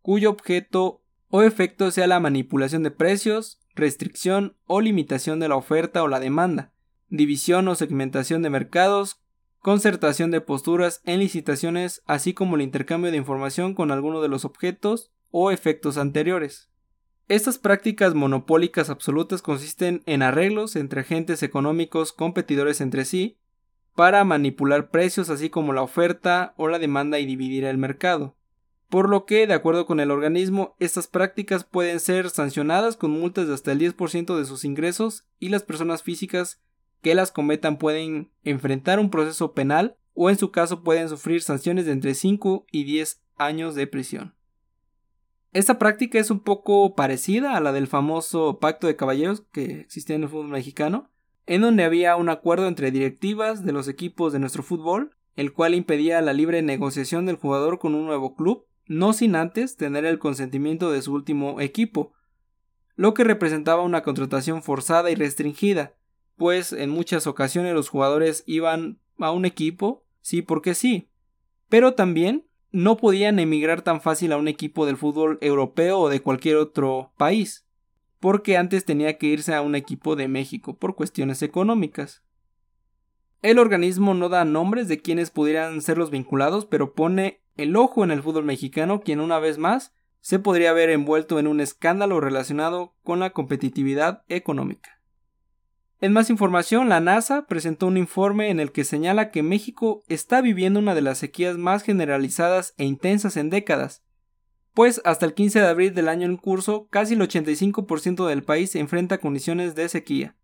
cuyo 0.00 0.30
objeto 0.30 1.02
o 1.30 1.42
efecto 1.42 1.90
sea 1.90 2.06
la 2.06 2.20
manipulación 2.20 2.82
de 2.82 2.90
precios, 2.90 3.60
restricción 3.74 4.56
o 4.66 4.80
limitación 4.80 5.40
de 5.40 5.48
la 5.48 5.56
oferta 5.56 6.02
o 6.02 6.08
la 6.08 6.20
demanda, 6.20 6.72
división 7.08 7.68
o 7.68 7.74
segmentación 7.74 8.42
de 8.42 8.50
mercados, 8.50 9.20
concertación 9.60 10.30
de 10.30 10.40
posturas 10.40 11.00
en 11.04 11.20
licitaciones, 11.20 12.02
así 12.06 12.32
como 12.32 12.56
el 12.56 12.62
intercambio 12.62 13.10
de 13.10 13.16
información 13.16 13.74
con 13.74 13.90
alguno 13.90 14.20
de 14.20 14.28
los 14.28 14.44
objetos 14.44 15.10
o 15.30 15.50
efectos 15.50 15.98
anteriores. 15.98 16.70
Estas 17.28 17.58
prácticas 17.58 18.14
monopólicas 18.14 18.88
absolutas 18.88 19.42
consisten 19.42 20.02
en 20.06 20.22
arreglos 20.22 20.76
entre 20.76 21.02
agentes 21.02 21.42
económicos 21.42 22.12
competidores 22.14 22.80
entre 22.80 23.04
sí 23.04 23.36
para 23.94 24.24
manipular 24.24 24.90
precios 24.90 25.28
así 25.28 25.50
como 25.50 25.74
la 25.74 25.82
oferta 25.82 26.54
o 26.56 26.68
la 26.68 26.78
demanda 26.78 27.18
y 27.18 27.26
dividir 27.26 27.64
el 27.64 27.76
mercado. 27.76 28.37
Por 28.88 29.10
lo 29.10 29.26
que, 29.26 29.46
de 29.46 29.54
acuerdo 29.54 29.84
con 29.84 30.00
el 30.00 30.10
organismo, 30.10 30.74
estas 30.78 31.08
prácticas 31.08 31.64
pueden 31.64 32.00
ser 32.00 32.30
sancionadas 32.30 32.96
con 32.96 33.10
multas 33.10 33.46
de 33.46 33.54
hasta 33.54 33.72
el 33.72 33.78
10% 33.78 34.36
de 34.36 34.44
sus 34.46 34.64
ingresos 34.64 35.26
y 35.38 35.50
las 35.50 35.62
personas 35.62 36.02
físicas 36.02 36.60
que 37.02 37.14
las 37.14 37.30
cometan 37.30 37.76
pueden 37.76 38.30
enfrentar 38.44 38.98
un 38.98 39.10
proceso 39.10 39.52
penal 39.52 39.96
o 40.14 40.30
en 40.30 40.38
su 40.38 40.50
caso 40.50 40.82
pueden 40.82 41.08
sufrir 41.08 41.42
sanciones 41.42 41.86
de 41.86 41.92
entre 41.92 42.14
5 42.14 42.66
y 42.72 42.84
10 42.84 43.20
años 43.36 43.74
de 43.74 43.86
prisión. 43.86 44.34
Esta 45.52 45.78
práctica 45.78 46.18
es 46.18 46.30
un 46.30 46.40
poco 46.40 46.94
parecida 46.94 47.56
a 47.56 47.60
la 47.60 47.72
del 47.72 47.86
famoso 47.86 48.58
pacto 48.58 48.86
de 48.86 48.96
caballeros 48.96 49.42
que 49.52 49.80
existía 49.80 50.16
en 50.16 50.24
el 50.24 50.28
fútbol 50.28 50.48
mexicano, 50.48 51.10
en 51.46 51.62
donde 51.62 51.84
había 51.84 52.16
un 52.16 52.28
acuerdo 52.28 52.68
entre 52.68 52.90
directivas 52.90 53.64
de 53.64 53.72
los 53.72 53.88
equipos 53.88 54.32
de 54.32 54.38
nuestro 54.38 54.62
fútbol, 54.62 55.14
el 55.36 55.52
cual 55.52 55.74
impedía 55.74 56.20
la 56.20 56.32
libre 56.32 56.62
negociación 56.62 57.24
del 57.24 57.36
jugador 57.36 57.78
con 57.78 57.94
un 57.94 58.04
nuevo 58.06 58.34
club, 58.34 58.66
no 58.88 59.12
sin 59.12 59.36
antes 59.36 59.76
tener 59.76 60.04
el 60.04 60.18
consentimiento 60.18 60.90
de 60.90 61.02
su 61.02 61.12
último 61.12 61.60
equipo, 61.60 62.12
lo 62.96 63.14
que 63.14 63.22
representaba 63.22 63.82
una 63.82 64.02
contratación 64.02 64.62
forzada 64.62 65.10
y 65.10 65.14
restringida, 65.14 65.94
pues 66.36 66.72
en 66.72 66.90
muchas 66.90 67.26
ocasiones 67.26 67.74
los 67.74 67.88
jugadores 67.88 68.42
iban 68.46 68.98
a 69.18 69.30
un 69.30 69.44
equipo, 69.44 70.04
sí 70.20 70.42
porque 70.42 70.74
sí, 70.74 71.10
pero 71.68 71.94
también 71.94 72.46
no 72.70 72.96
podían 72.96 73.38
emigrar 73.38 73.82
tan 73.82 74.00
fácil 74.00 74.32
a 74.32 74.36
un 74.36 74.48
equipo 74.48 74.86
del 74.86 74.96
fútbol 74.96 75.38
europeo 75.40 75.98
o 75.98 76.08
de 76.08 76.20
cualquier 76.20 76.56
otro 76.56 77.12
país, 77.16 77.66
porque 78.20 78.56
antes 78.56 78.84
tenía 78.84 79.16
que 79.18 79.26
irse 79.26 79.54
a 79.54 79.62
un 79.62 79.74
equipo 79.74 80.16
de 80.16 80.28
México 80.28 80.76
por 80.76 80.94
cuestiones 80.94 81.42
económicas. 81.42 82.22
El 83.42 83.58
organismo 83.58 84.14
no 84.14 84.28
da 84.28 84.44
nombres 84.44 84.88
de 84.88 84.98
quienes 85.00 85.30
pudieran 85.30 85.80
ser 85.82 85.98
los 85.98 86.10
vinculados, 86.10 86.66
pero 86.66 86.94
pone 86.94 87.40
el 87.58 87.76
ojo 87.76 88.02
en 88.02 88.10
el 88.10 88.22
fútbol 88.22 88.44
mexicano, 88.44 89.02
quien 89.02 89.20
una 89.20 89.38
vez 89.38 89.58
más 89.58 89.92
se 90.20 90.38
podría 90.38 90.72
ver 90.72 90.88
envuelto 90.90 91.38
en 91.38 91.46
un 91.46 91.60
escándalo 91.60 92.20
relacionado 92.20 92.94
con 93.02 93.20
la 93.20 93.30
competitividad 93.30 94.24
económica. 94.28 95.00
En 96.00 96.12
más 96.12 96.30
información, 96.30 96.88
la 96.88 97.00
NASA 97.00 97.46
presentó 97.46 97.86
un 97.88 97.96
informe 97.96 98.50
en 98.50 98.60
el 98.60 98.70
que 98.70 98.84
señala 98.84 99.30
que 99.30 99.42
México 99.42 100.04
está 100.06 100.40
viviendo 100.40 100.78
una 100.78 100.94
de 100.94 101.02
las 101.02 101.18
sequías 101.18 101.58
más 101.58 101.82
generalizadas 101.82 102.72
e 102.78 102.84
intensas 102.84 103.36
en 103.36 103.50
décadas, 103.50 104.04
pues 104.74 105.00
hasta 105.04 105.26
el 105.26 105.34
15 105.34 105.58
de 105.58 105.66
abril 105.66 105.94
del 105.94 106.08
año 106.08 106.24
en 106.24 106.36
curso 106.36 106.86
casi 106.88 107.14
el 107.14 107.20
85% 107.20 108.28
del 108.28 108.44
país 108.44 108.70
se 108.70 108.78
enfrenta 108.78 109.18
condiciones 109.18 109.74
de 109.74 109.88
sequía. 109.88 110.36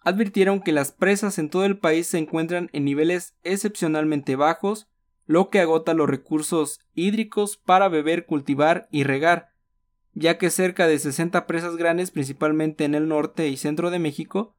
Advirtieron 0.00 0.60
que 0.60 0.72
las 0.72 0.92
presas 0.92 1.38
en 1.38 1.48
todo 1.48 1.64
el 1.64 1.78
país 1.78 2.06
se 2.06 2.18
encuentran 2.18 2.68
en 2.74 2.84
niveles 2.84 3.34
excepcionalmente 3.44 4.36
bajos, 4.36 4.90
lo 5.26 5.50
que 5.50 5.60
agota 5.60 5.94
los 5.94 6.08
recursos 6.08 6.80
hídricos 6.94 7.56
para 7.56 7.88
beber, 7.88 8.26
cultivar 8.26 8.88
y 8.90 9.04
regar, 9.04 9.52
ya 10.14 10.38
que 10.38 10.50
cerca 10.50 10.86
de 10.86 10.98
60 10.98 11.46
presas 11.46 11.76
grandes, 11.76 12.10
principalmente 12.10 12.84
en 12.84 12.94
el 12.94 13.08
norte 13.08 13.48
y 13.48 13.56
centro 13.56 13.90
de 13.90 13.98
México, 13.98 14.54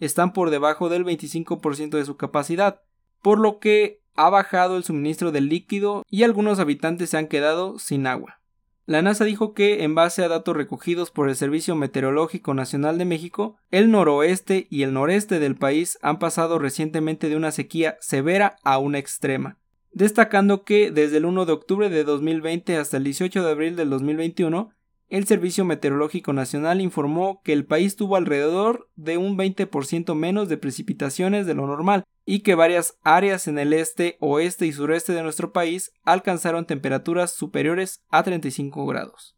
están 0.00 0.32
por 0.32 0.50
debajo 0.50 0.88
del 0.88 1.04
25% 1.04 1.90
de 1.90 2.04
su 2.04 2.16
capacidad, 2.16 2.82
por 3.22 3.38
lo 3.38 3.58
que 3.58 4.00
ha 4.14 4.30
bajado 4.30 4.76
el 4.76 4.84
suministro 4.84 5.30
del 5.30 5.48
líquido 5.48 6.04
y 6.08 6.22
algunos 6.24 6.58
habitantes 6.58 7.10
se 7.10 7.18
han 7.18 7.28
quedado 7.28 7.78
sin 7.78 8.06
agua. 8.06 8.40
La 8.88 9.02
NASA 9.02 9.24
dijo 9.24 9.52
que, 9.52 9.84
en 9.84 9.94
base 9.94 10.24
a 10.24 10.28
datos 10.28 10.56
recogidos 10.56 11.10
por 11.10 11.28
el 11.28 11.36
Servicio 11.36 11.76
Meteorológico 11.76 12.54
Nacional 12.54 12.96
de 12.96 13.04
México, 13.04 13.58
el 13.70 13.90
noroeste 13.90 14.66
y 14.70 14.82
el 14.82 14.94
noreste 14.94 15.40
del 15.40 15.56
país 15.56 15.98
han 16.00 16.18
pasado 16.18 16.58
recientemente 16.58 17.28
de 17.28 17.36
una 17.36 17.52
sequía 17.52 17.98
severa 18.00 18.56
a 18.64 18.78
una 18.78 18.98
extrema, 18.98 19.58
destacando 19.92 20.64
que 20.64 20.90
desde 20.90 21.18
el 21.18 21.26
1 21.26 21.46
de 21.46 21.52
octubre 21.52 21.90
de 21.90 22.04
2020 22.04 22.76
hasta 22.76 22.96
el 22.96 23.04
18 23.04 23.42
de 23.42 23.50
abril 23.50 23.76
del 23.76 23.90
2021 23.90 24.70
el 25.08 25.26
Servicio 25.26 25.64
Meteorológico 25.64 26.34
Nacional 26.34 26.82
informó 26.82 27.40
que 27.42 27.54
el 27.54 27.64
país 27.64 27.96
tuvo 27.96 28.16
alrededor 28.16 28.90
de 28.94 29.16
un 29.16 29.38
20% 29.38 30.14
menos 30.14 30.50
de 30.50 30.58
precipitaciones 30.58 31.46
de 31.46 31.54
lo 31.54 31.66
normal 31.66 32.04
y 32.26 32.40
que 32.40 32.54
varias 32.54 32.98
áreas 33.02 33.48
en 33.48 33.58
el 33.58 33.72
este, 33.72 34.18
oeste 34.20 34.66
y 34.66 34.72
sureste 34.72 35.14
de 35.14 35.22
nuestro 35.22 35.52
país 35.52 35.92
alcanzaron 36.04 36.66
temperaturas 36.66 37.34
superiores 37.34 38.02
a 38.10 38.22
35 38.22 38.84
grados. 38.84 39.34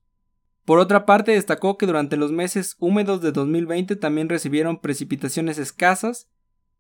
Por 0.64 0.80
otra 0.80 1.06
parte, 1.06 1.32
destacó 1.32 1.78
que 1.78 1.86
durante 1.86 2.16
los 2.16 2.32
meses 2.32 2.74
húmedos 2.80 3.22
de 3.22 3.30
2020 3.30 3.94
también 3.94 4.28
recibieron 4.28 4.80
precipitaciones 4.80 5.58
escasas, 5.58 6.28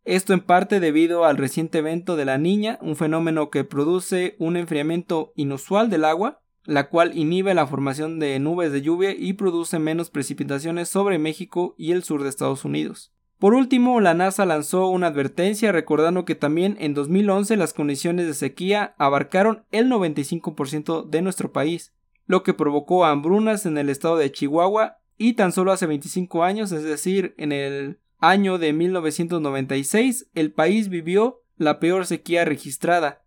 esto 0.04 0.32
en 0.32 0.40
parte 0.40 0.80
debido 0.80 1.24
al 1.24 1.36
reciente 1.36 1.78
evento 1.78 2.16
de 2.16 2.24
la 2.24 2.38
Niña, 2.38 2.78
un 2.80 2.96
fenómeno 2.96 3.50
que 3.50 3.64
produce 3.64 4.36
un 4.38 4.56
enfriamiento 4.56 5.32
inusual 5.36 5.90
del 5.90 6.04
agua, 6.04 6.40
la 6.64 6.88
cual 6.88 7.16
inhibe 7.16 7.54
la 7.54 7.66
formación 7.66 8.18
de 8.18 8.38
nubes 8.38 8.72
de 8.72 8.82
lluvia 8.82 9.14
y 9.16 9.34
produce 9.34 9.78
menos 9.78 10.10
precipitaciones 10.10 10.88
sobre 10.88 11.18
México 11.18 11.74
y 11.76 11.92
el 11.92 12.02
sur 12.02 12.22
de 12.22 12.28
Estados 12.28 12.64
Unidos. 12.64 13.12
Por 13.38 13.54
último, 13.54 14.00
la 14.00 14.12
NASA 14.12 14.44
lanzó 14.44 14.88
una 14.88 15.06
advertencia 15.06 15.72
recordando 15.72 16.26
que 16.26 16.34
también 16.34 16.76
en 16.78 16.92
2011 16.92 17.56
las 17.56 17.72
condiciones 17.72 18.26
de 18.26 18.34
sequía 18.34 18.94
abarcaron 18.98 19.64
el 19.70 19.90
95% 19.90 21.08
de 21.08 21.22
nuestro 21.22 21.50
país, 21.50 21.94
lo 22.26 22.42
que 22.42 22.52
provocó 22.52 23.06
hambrunas 23.06 23.64
en 23.64 23.78
el 23.78 23.88
estado 23.88 24.18
de 24.18 24.30
Chihuahua 24.30 24.98
y 25.16 25.34
tan 25.34 25.52
solo 25.52 25.72
hace 25.72 25.86
25 25.86 26.44
años, 26.44 26.70
es 26.72 26.82
decir, 26.82 27.34
en 27.38 27.52
el 27.52 27.98
año 28.20 28.58
de 28.58 28.72
1996, 28.72 30.30
el 30.34 30.52
país 30.52 30.88
vivió 30.88 31.42
la 31.56 31.78
peor 31.80 32.06
sequía 32.06 32.44
registrada, 32.44 33.22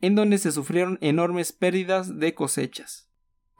en 0.00 0.14
donde 0.14 0.38
se 0.38 0.52
sufrieron 0.52 0.98
enormes 1.00 1.52
pérdidas 1.52 2.18
de 2.18 2.34
cosechas. 2.34 3.08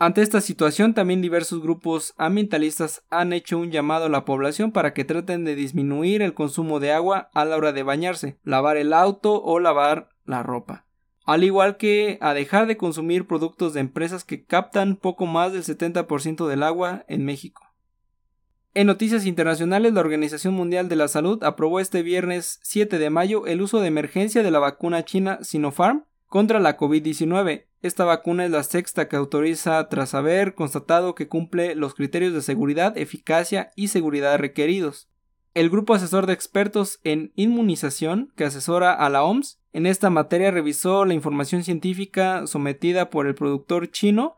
Ante 0.01 0.23
esta 0.23 0.41
situación 0.41 0.95
también 0.95 1.21
diversos 1.21 1.61
grupos 1.61 2.15
ambientalistas 2.19 3.05
han 3.11 3.33
hecho 3.33 3.59
un 3.59 3.73
llamado 3.73 4.05
a 4.05 4.09
la 4.09 4.25
población 4.25 4.71
para 4.71 4.95
que 4.95 5.05
traten 5.05 5.45
de 5.45 5.57
disminuir 5.57 6.23
el 6.23 6.35
consumo 6.35 6.79
de 6.79 6.93
agua 6.93 7.31
a 7.35 7.45
la 7.45 7.57
hora 7.57 7.73
de 7.73 7.83
bañarse, 7.83 8.39
lavar 8.45 8.77
el 8.77 8.93
auto 8.93 9.43
o 9.43 9.59
lavar 9.59 10.11
la 10.25 10.45
ropa, 10.45 10.87
al 11.25 11.43
igual 11.43 11.77
que 11.79 12.17
a 12.21 12.33
dejar 12.33 12.69
de 12.69 12.77
consumir 12.77 13.27
productos 13.27 13.75
de 13.75 13.81
empresas 13.81 14.25
que 14.25 14.45
captan 14.45 14.95
poco 14.95 15.27
más 15.27 15.53
del 15.53 15.65
70% 15.65 16.47
del 16.47 16.63
agua 16.63 17.05
en 17.09 17.25
México. 17.25 17.68
En 18.79 18.87
noticias 18.87 19.27
internacionales, 19.27 19.93
la 19.93 20.03
Organización 20.03 20.55
Mundial 20.55 20.89
de 20.89 20.95
la 20.95 21.09
Salud 21.09 21.43
aprobó 21.43 21.81
este 21.81 22.05
viernes 22.05 22.61
7 22.63 23.01
de 23.01 23.11
mayo 23.11 23.45
el 23.49 23.61
uso 23.61 23.81
de 23.81 23.89
emergencia 23.89 24.45
de 24.45 24.53
la 24.53 24.61
vacuna 24.61 25.05
china 25.05 25.41
Sinopharm 25.43 26.05
contra 26.29 26.61
la 26.61 26.77
COVID-19. 26.77 27.65
Esta 27.83 28.05
vacuna 28.05 28.45
es 28.45 28.53
la 28.53 28.63
sexta 28.63 29.09
que 29.09 29.17
autoriza 29.17 29.89
tras 29.89 30.15
haber 30.15 30.55
constatado 30.55 31.17
que 31.17 31.27
cumple 31.27 31.75
los 31.75 31.95
criterios 31.95 32.33
de 32.35 32.41
seguridad, 32.41 32.97
eficacia 32.97 33.73
y 33.75 33.89
seguridad 33.89 34.39
requeridos. 34.39 35.09
El 35.55 35.71
grupo 35.71 35.95
asesor 35.95 36.27
de 36.27 36.35
expertos 36.35 37.01
en 37.03 37.33
inmunización 37.35 38.33
que 38.37 38.45
asesora 38.45 38.93
a 38.95 39.11
la 39.11 39.25
OMS 39.25 39.59
en 39.73 39.87
esta 39.87 40.09
materia 40.09 40.53
revisó 40.53 41.05
la 41.05 41.15
información 41.15 41.65
científica 41.65 42.47
sometida 42.47 43.11
por 43.11 43.27
el 43.27 43.35
productor 43.35 43.91
chino 43.91 44.37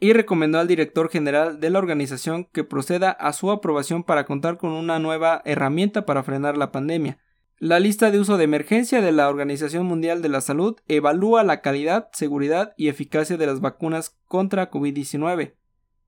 y 0.00 0.14
recomendó 0.14 0.58
al 0.58 0.66
director 0.66 1.10
general 1.10 1.60
de 1.60 1.70
la 1.70 1.78
organización 1.78 2.46
que 2.46 2.64
proceda 2.64 3.10
a 3.10 3.34
su 3.34 3.50
aprobación 3.50 4.02
para 4.02 4.24
contar 4.24 4.56
con 4.56 4.72
una 4.72 4.98
nueva 4.98 5.42
herramienta 5.44 6.06
para 6.06 6.22
frenar 6.22 6.56
la 6.56 6.72
pandemia. 6.72 7.18
La 7.58 7.78
lista 7.78 8.10
de 8.10 8.18
uso 8.18 8.38
de 8.38 8.44
emergencia 8.44 9.02
de 9.02 9.12
la 9.12 9.28
Organización 9.28 9.84
Mundial 9.84 10.22
de 10.22 10.30
la 10.30 10.40
Salud 10.40 10.76
evalúa 10.88 11.44
la 11.44 11.60
calidad, 11.60 12.08
seguridad 12.14 12.72
y 12.78 12.88
eficacia 12.88 13.36
de 13.36 13.46
las 13.46 13.60
vacunas 13.60 14.16
contra 14.26 14.70
COVID-19, 14.70 15.52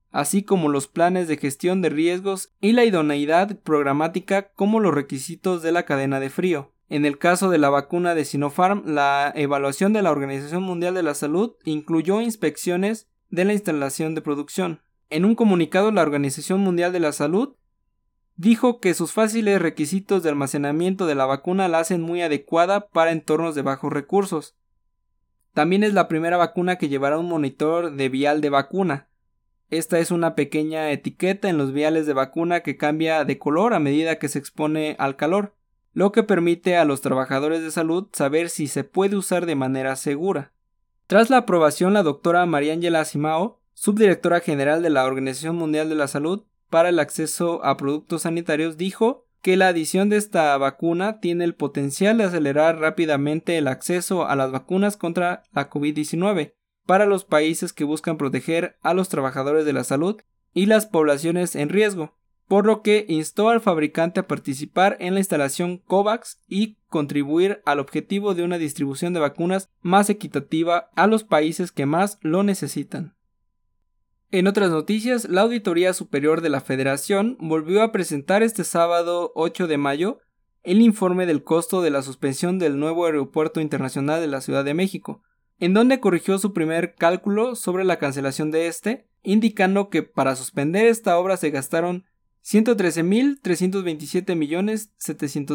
así 0.09 0.41
como 0.41 0.69
los 0.69 0.87
planes 0.87 1.27
de 1.27 1.37
gestión 1.37 1.83
de 1.83 1.89
riesgos 1.89 2.51
y 2.59 2.71
la 2.71 2.85
idoneidad 2.85 3.59
programática 3.59 4.49
como 4.55 4.79
los 4.79 4.95
requisitos 4.95 5.61
de 5.61 5.71
la 5.71 5.83
cadena 5.83 6.19
de 6.19 6.31
frío. 6.31 6.71
En 6.89 7.05
el 7.05 7.19
caso 7.19 7.51
de 7.51 7.59
la 7.59 7.69
vacuna 7.69 8.15
de 8.15 8.25
Sinopharm, 8.25 8.83
la 8.87 9.31
evaluación 9.35 9.93
de 9.93 10.01
la 10.01 10.11
Organización 10.11 10.63
Mundial 10.63 10.95
de 10.95 11.03
la 11.03 11.13
Salud 11.13 11.53
incluyó 11.65 12.19
inspecciones 12.19 13.07
de 13.33 13.45
la 13.45 13.53
instalación 13.53 14.13
de 14.13 14.21
producción. 14.21 14.83
En 15.09 15.25
un 15.25 15.33
comunicado, 15.33 15.91
la 15.91 16.03
Organización 16.03 16.59
Mundial 16.59 16.93
de 16.93 16.99
la 16.99 17.11
Salud 17.11 17.55
dijo 18.35 18.79
que 18.79 18.93
sus 18.93 19.11
fáciles 19.11 19.59
requisitos 19.59 20.21
de 20.21 20.29
almacenamiento 20.29 21.07
de 21.07 21.15
la 21.15 21.25
vacuna 21.25 21.67
la 21.67 21.79
hacen 21.79 21.99
muy 21.99 22.21
adecuada 22.21 22.89
para 22.89 23.11
entornos 23.11 23.55
de 23.55 23.63
bajos 23.63 23.91
recursos. 23.91 24.55
También 25.51 25.83
es 25.83 25.95
la 25.95 26.07
primera 26.07 26.37
vacuna 26.37 26.75
que 26.75 26.89
llevará 26.89 27.17
un 27.17 27.27
monitor 27.27 27.93
de 27.93 28.07
vial 28.07 28.39
de 28.39 28.51
vacuna. 28.51 29.09
Esta 29.71 29.97
es 29.97 30.11
una 30.11 30.35
pequeña 30.35 30.91
etiqueta 30.91 31.49
en 31.49 31.57
los 31.57 31.73
viales 31.73 32.05
de 32.05 32.13
vacuna 32.13 32.59
que 32.59 32.77
cambia 32.77 33.25
de 33.25 33.39
color 33.39 33.73
a 33.73 33.79
medida 33.79 34.19
que 34.19 34.27
se 34.27 34.37
expone 34.37 34.95
al 34.99 35.15
calor, 35.15 35.55
lo 35.91 36.11
que 36.11 36.21
permite 36.21 36.77
a 36.77 36.85
los 36.85 37.01
trabajadores 37.01 37.63
de 37.63 37.71
salud 37.71 38.09
saber 38.13 38.51
si 38.51 38.67
se 38.67 38.83
puede 38.83 39.15
usar 39.15 39.47
de 39.47 39.55
manera 39.55 39.95
segura. 39.95 40.52
Tras 41.13 41.29
la 41.29 41.37
aprobación, 41.37 41.93
la 41.93 42.01
doctora 42.01 42.43
Mariangela 42.47 43.05
Simao, 43.05 43.59
subdirectora 43.75 44.39
general 44.39 44.81
de 44.81 44.89
la 44.89 45.05
Organización 45.05 45.55
Mundial 45.55 45.87
de 45.87 45.93
la 45.93 46.07
Salud, 46.07 46.41
para 46.71 46.89
el 46.89 46.97
acceso 46.97 47.63
a 47.63 47.77
productos 47.77 48.23
sanitarios 48.23 48.77
dijo 48.77 49.27
que 49.43 49.55
la 49.55 49.67
adición 49.67 50.09
de 50.09 50.17
esta 50.17 50.57
vacuna 50.57 51.19
tiene 51.19 51.43
el 51.43 51.53
potencial 51.53 52.17
de 52.17 52.23
acelerar 52.23 52.79
rápidamente 52.79 53.59
el 53.59 53.67
acceso 53.67 54.25
a 54.25 54.35
las 54.35 54.51
vacunas 54.51 54.97
contra 54.97 55.43
la 55.53 55.69
COVID-19 55.69 56.55
para 56.87 57.05
los 57.05 57.25
países 57.25 57.73
que 57.73 57.83
buscan 57.83 58.17
proteger 58.17 58.79
a 58.81 58.95
los 58.95 59.07
trabajadores 59.07 59.65
de 59.65 59.73
la 59.73 59.83
salud 59.83 60.19
y 60.51 60.65
las 60.65 60.87
poblaciones 60.87 61.55
en 61.55 61.69
riesgo. 61.69 62.17
Por 62.47 62.65
lo 62.65 62.81
que 62.81 63.05
instó 63.07 63.49
al 63.49 63.61
fabricante 63.61 64.19
a 64.19 64.27
participar 64.27 64.97
en 64.99 65.13
la 65.13 65.19
instalación 65.19 65.77
COVAX 65.77 66.41
y 66.47 66.77
contribuir 66.87 67.61
al 67.65 67.79
objetivo 67.79 68.33
de 68.35 68.43
una 68.43 68.57
distribución 68.57 69.13
de 69.13 69.19
vacunas 69.19 69.69
más 69.81 70.09
equitativa 70.09 70.89
a 70.95 71.07
los 71.07 71.23
países 71.23 71.71
que 71.71 71.85
más 71.85 72.19
lo 72.21 72.43
necesitan. 72.43 73.15
En 74.29 74.47
otras 74.47 74.71
noticias, 74.71 75.29
la 75.29 75.41
Auditoría 75.41 75.93
Superior 75.93 76.41
de 76.41 76.49
la 76.49 76.59
Federación 76.59 77.37
volvió 77.39 77.83
a 77.83 77.91
presentar 77.91 78.41
este 78.41 78.63
sábado 78.63 79.31
8 79.35 79.67
de 79.67 79.77
mayo 79.77 80.19
el 80.63 80.81
informe 80.81 81.25
del 81.25 81.43
costo 81.43 81.81
de 81.81 81.91
la 81.91 82.01
suspensión 82.01 82.57
del 82.57 82.79
nuevo 82.79 83.05
aeropuerto 83.05 83.61
internacional 83.61 84.21
de 84.21 84.27
la 84.27 84.41
Ciudad 84.41 84.65
de 84.65 84.73
México, 84.73 85.21
en 85.59 85.73
donde 85.73 85.99
corrigió 85.99 86.39
su 86.39 86.53
primer 86.53 86.95
cálculo 86.95 87.55
sobre 87.55 87.83
la 87.83 87.99
cancelación 87.99 88.49
de 88.49 88.67
este, 88.67 89.07
indicando 89.21 89.89
que 89.89 90.03
para 90.03 90.35
suspender 90.35 90.87
esta 90.87 91.17
obra 91.17 91.37
se 91.37 91.51
gastaron 91.51 92.05
113.327 92.43 94.35
millones 94.35 94.91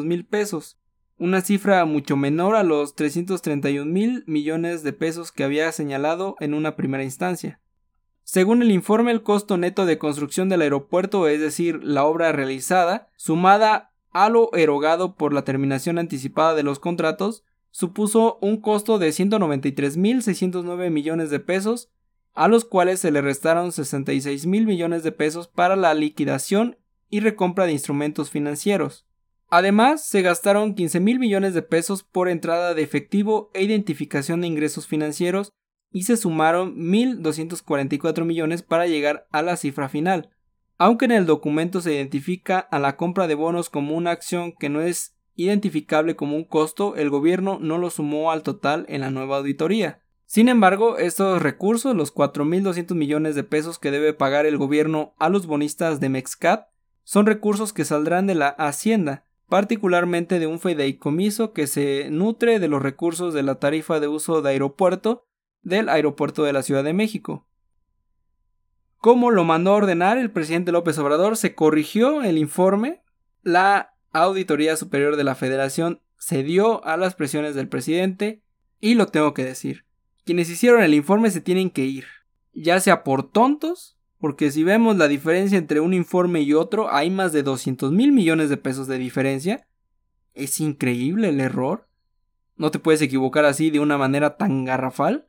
mil 0.04 0.24
pesos, 0.24 0.78
una 1.18 1.40
cifra 1.42 1.84
mucho 1.84 2.16
menor 2.16 2.56
a 2.56 2.62
los 2.62 2.94
331 2.94 3.90
mil 3.90 4.24
millones 4.26 4.82
de 4.82 4.92
pesos 4.92 5.32
que 5.32 5.44
había 5.44 5.70
señalado 5.72 6.36
en 6.40 6.54
una 6.54 6.76
primera 6.76 7.04
instancia. 7.04 7.60
Según 8.22 8.62
el 8.62 8.70
informe, 8.70 9.10
el 9.10 9.22
costo 9.22 9.56
neto 9.56 9.86
de 9.86 9.98
construcción 9.98 10.48
del 10.48 10.62
aeropuerto, 10.62 11.28
es 11.28 11.40
decir, 11.40 11.82
la 11.82 12.04
obra 12.04 12.30
realizada, 12.32 13.08
sumada 13.16 13.90
a 14.12 14.28
lo 14.28 14.54
erogado 14.54 15.14
por 15.14 15.32
la 15.32 15.44
terminación 15.44 15.98
anticipada 15.98 16.54
de 16.54 16.62
los 16.62 16.78
contratos, 16.78 17.42
supuso 17.70 18.38
un 18.40 18.60
costo 18.60 18.98
de 18.98 19.08
193.609 19.08 20.90
millones 20.90 21.30
de 21.30 21.40
pesos, 21.40 21.90
a 22.38 22.46
los 22.46 22.64
cuales 22.64 23.00
se 23.00 23.10
le 23.10 23.20
restaron 23.20 23.72
66 23.72 24.46
mil 24.46 24.64
millones 24.64 25.02
de 25.02 25.10
pesos 25.10 25.48
para 25.48 25.74
la 25.74 25.92
liquidación 25.92 26.78
y 27.10 27.18
recompra 27.18 27.66
de 27.66 27.72
instrumentos 27.72 28.30
financieros. 28.30 29.08
Además, 29.50 30.06
se 30.06 30.22
gastaron 30.22 30.76
15 30.76 31.00
mil 31.00 31.18
millones 31.18 31.52
de 31.52 31.62
pesos 31.62 32.04
por 32.04 32.28
entrada 32.28 32.74
de 32.74 32.82
efectivo 32.82 33.50
e 33.54 33.64
identificación 33.64 34.40
de 34.40 34.46
ingresos 34.46 34.86
financieros 34.86 35.50
y 35.90 36.04
se 36.04 36.16
sumaron 36.16 36.76
1.244 36.76 38.24
millones 38.24 38.62
para 38.62 38.86
llegar 38.86 39.26
a 39.32 39.42
la 39.42 39.56
cifra 39.56 39.88
final. 39.88 40.30
Aunque 40.76 41.06
en 41.06 41.12
el 41.12 41.26
documento 41.26 41.80
se 41.80 41.94
identifica 41.94 42.60
a 42.60 42.78
la 42.78 42.96
compra 42.96 43.26
de 43.26 43.34
bonos 43.34 43.68
como 43.68 43.96
una 43.96 44.12
acción 44.12 44.52
que 44.52 44.68
no 44.68 44.80
es 44.80 45.16
identificable 45.34 46.14
como 46.14 46.36
un 46.36 46.44
costo, 46.44 46.94
el 46.94 47.10
gobierno 47.10 47.58
no 47.60 47.78
lo 47.78 47.90
sumó 47.90 48.30
al 48.30 48.44
total 48.44 48.86
en 48.88 49.00
la 49.00 49.10
nueva 49.10 49.38
auditoría. 49.38 50.04
Sin 50.28 50.50
embargo, 50.50 50.98
estos 50.98 51.40
recursos, 51.40 51.96
los 51.96 52.14
4.200 52.14 52.94
millones 52.94 53.34
de 53.34 53.44
pesos 53.44 53.78
que 53.78 53.90
debe 53.90 54.12
pagar 54.12 54.44
el 54.44 54.58
gobierno 54.58 55.14
a 55.18 55.30
los 55.30 55.46
bonistas 55.46 56.00
de 56.00 56.10
Mexcat, 56.10 56.68
son 57.02 57.24
recursos 57.24 57.72
que 57.72 57.86
saldrán 57.86 58.26
de 58.26 58.34
la 58.34 58.48
Hacienda, 58.48 59.24
particularmente 59.48 60.38
de 60.38 60.46
un 60.46 60.60
fideicomiso 60.60 61.54
que 61.54 61.66
se 61.66 62.10
nutre 62.10 62.58
de 62.58 62.68
los 62.68 62.82
recursos 62.82 63.32
de 63.32 63.42
la 63.42 63.54
tarifa 63.54 64.00
de 64.00 64.08
uso 64.08 64.42
de 64.42 64.50
aeropuerto 64.50 65.24
del 65.62 65.88
aeropuerto 65.88 66.44
de 66.44 66.52
la 66.52 66.62
Ciudad 66.62 66.84
de 66.84 66.92
México. 66.92 67.48
Como 68.98 69.30
lo 69.30 69.44
mandó 69.44 69.70
a 69.70 69.76
ordenar 69.76 70.18
el 70.18 70.30
presidente 70.30 70.72
López 70.72 70.98
Obrador, 70.98 71.38
se 71.38 71.54
corrigió 71.54 72.22
el 72.22 72.36
informe, 72.36 73.02
la 73.42 73.94
Auditoría 74.12 74.76
Superior 74.76 75.16
de 75.16 75.24
la 75.24 75.34
Federación 75.34 76.02
cedió 76.18 76.84
a 76.84 76.98
las 76.98 77.14
presiones 77.14 77.54
del 77.54 77.70
presidente 77.70 78.42
y 78.78 78.94
lo 78.94 79.06
tengo 79.06 79.32
que 79.32 79.44
decir. 79.44 79.87
Quienes 80.28 80.50
hicieron 80.50 80.82
el 80.82 80.92
informe 80.92 81.30
se 81.30 81.40
tienen 81.40 81.70
que 81.70 81.86
ir, 81.86 82.04
ya 82.52 82.80
sea 82.80 83.02
por 83.02 83.30
tontos, 83.30 83.96
porque 84.18 84.50
si 84.50 84.62
vemos 84.62 84.98
la 84.98 85.08
diferencia 85.08 85.56
entre 85.56 85.80
un 85.80 85.94
informe 85.94 86.42
y 86.42 86.52
otro, 86.52 86.92
hay 86.92 87.08
más 87.08 87.32
de 87.32 87.42
200 87.42 87.92
mil 87.92 88.12
millones 88.12 88.50
de 88.50 88.58
pesos 88.58 88.86
de 88.88 88.98
diferencia. 88.98 89.66
Es 90.34 90.60
increíble 90.60 91.30
el 91.30 91.40
error. 91.40 91.88
No 92.56 92.70
te 92.70 92.78
puedes 92.78 93.00
equivocar 93.00 93.46
así 93.46 93.70
de 93.70 93.80
una 93.80 93.96
manera 93.96 94.36
tan 94.36 94.66
garrafal 94.66 95.28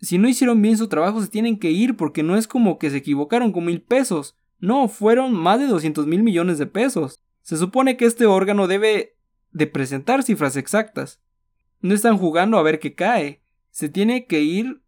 si 0.00 0.18
no 0.18 0.28
hicieron 0.28 0.62
bien 0.62 0.78
su 0.78 0.88
trabajo 0.88 1.20
se 1.20 1.28
tienen 1.28 1.58
que 1.58 1.70
ir 1.70 1.96
porque 1.96 2.22
no 2.22 2.36
es 2.36 2.48
como 2.48 2.78
que 2.78 2.90
se 2.90 2.96
equivocaron 2.96 3.52
con 3.52 3.66
mil 3.66 3.82
pesos. 3.82 4.34
No, 4.58 4.88
fueron 4.88 5.32
más 5.34 5.58
de 5.60 5.66
200 5.66 6.06
mil 6.06 6.22
millones 6.22 6.58
de 6.58 6.66
pesos. 6.66 7.18
Se 7.42 7.56
supone 7.56 7.96
que 7.96 8.06
este 8.06 8.26
órgano 8.26 8.66
debe 8.66 9.16
de 9.52 9.66
presentar 9.66 10.22
cifras 10.22 10.56
exactas. 10.56 11.20
No 11.80 11.94
están 11.94 12.16
jugando 12.16 12.58
a 12.58 12.62
ver 12.62 12.78
qué 12.78 12.94
cae. 12.94 13.42
Se 13.70 13.88
tiene 13.88 14.26
que 14.26 14.40
ir. 14.40 14.82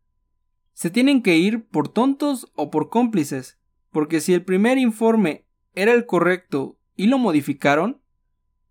Se 0.73 0.91
tienen 0.91 1.23
que 1.23 1.37
ir 1.37 1.67
por 1.67 1.89
tontos 1.89 2.51
o 2.55 2.71
por 2.71 2.89
cómplices. 2.89 3.59
Porque 3.91 4.21
si 4.21 4.35
el 4.35 4.45
primer 4.45 4.79
informe 4.79 5.47
era 5.75 5.93
el 5.93 6.07
correcto 6.07 6.79
y 6.97 7.07
lo 7.07 7.19
modificaron, 7.19 8.01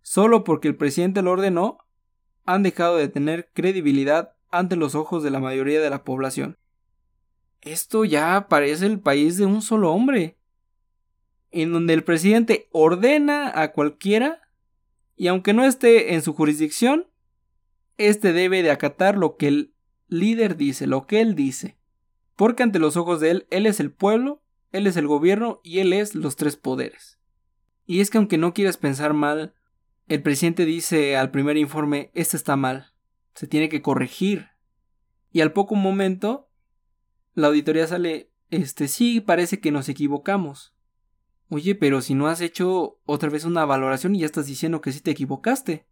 solo 0.02 0.44
porque 0.44 0.68
el 0.68 0.76
presidente 0.76 1.22
lo 1.22 1.32
ordenó, 1.32 1.78
han 2.44 2.62
dejado 2.62 2.96
de 2.96 3.08
tener 3.08 3.50
credibilidad 3.52 4.34
ante 4.50 4.76
los 4.76 4.94
ojos 4.94 5.22
de 5.22 5.30
la 5.30 5.40
mayoría 5.40 5.80
de 5.80 5.90
la 5.90 6.04
población. 6.04 6.58
Esto 7.60 8.04
ya 8.04 8.48
parece 8.48 8.86
el 8.86 9.00
país 9.00 9.36
de 9.36 9.46
un 9.46 9.62
solo 9.62 9.92
hombre, 9.92 10.36
en 11.52 11.72
donde 11.72 11.94
el 11.94 12.02
presidente 12.02 12.68
ordena 12.72 13.52
a 13.60 13.72
cualquiera 13.72 14.42
y 15.16 15.28
aunque 15.28 15.52
no 15.52 15.64
esté 15.64 16.14
en 16.14 16.22
su 16.22 16.34
jurisdicción, 16.34 17.06
éste 17.96 18.32
debe 18.32 18.62
de 18.62 18.70
acatar 18.70 19.16
lo 19.16 19.36
que 19.36 19.48
el 19.48 19.71
líder 20.12 20.56
dice, 20.56 20.86
lo 20.86 21.06
que 21.06 21.20
él 21.20 21.34
dice, 21.34 21.76
porque 22.36 22.62
ante 22.62 22.78
los 22.78 22.96
ojos 22.96 23.20
de 23.20 23.30
él, 23.30 23.46
él 23.50 23.66
es 23.66 23.80
el 23.80 23.90
pueblo, 23.90 24.42
él 24.70 24.86
es 24.86 24.96
el 24.96 25.06
gobierno 25.06 25.60
y 25.62 25.80
él 25.80 25.92
es 25.92 26.14
los 26.14 26.36
tres 26.36 26.56
poderes. 26.56 27.18
Y 27.86 28.00
es 28.00 28.10
que 28.10 28.18
aunque 28.18 28.38
no 28.38 28.54
quieras 28.54 28.76
pensar 28.76 29.12
mal, 29.12 29.54
el 30.08 30.22
presidente 30.22 30.64
dice 30.64 31.16
al 31.16 31.30
primer 31.30 31.56
informe, 31.56 32.10
este 32.14 32.36
está 32.36 32.56
mal 32.56 32.92
se 33.34 33.46
tiene 33.46 33.68
que 33.68 33.82
corregir. 33.82 34.48
Y 35.30 35.40
al 35.40 35.52
poco 35.52 35.74
momento, 35.74 36.50
la 37.34 37.48
auditoría 37.48 37.86
sale, 37.86 38.30
este 38.50 38.88
sí, 38.88 39.20
parece 39.20 39.60
que 39.60 39.72
nos 39.72 39.88
equivocamos. 39.88 40.74
Oye, 41.48 41.74
pero 41.74 42.00
si 42.00 42.14
no 42.14 42.28
has 42.28 42.40
hecho 42.40 42.98
otra 43.04 43.30
vez 43.30 43.44
una 43.44 43.64
valoración 43.64 44.14
y 44.14 44.20
ya 44.20 44.26
estás 44.26 44.46
diciendo 44.46 44.80
que 44.80 44.92
sí 44.92 45.00
te 45.00 45.10
equivocaste. 45.10 45.86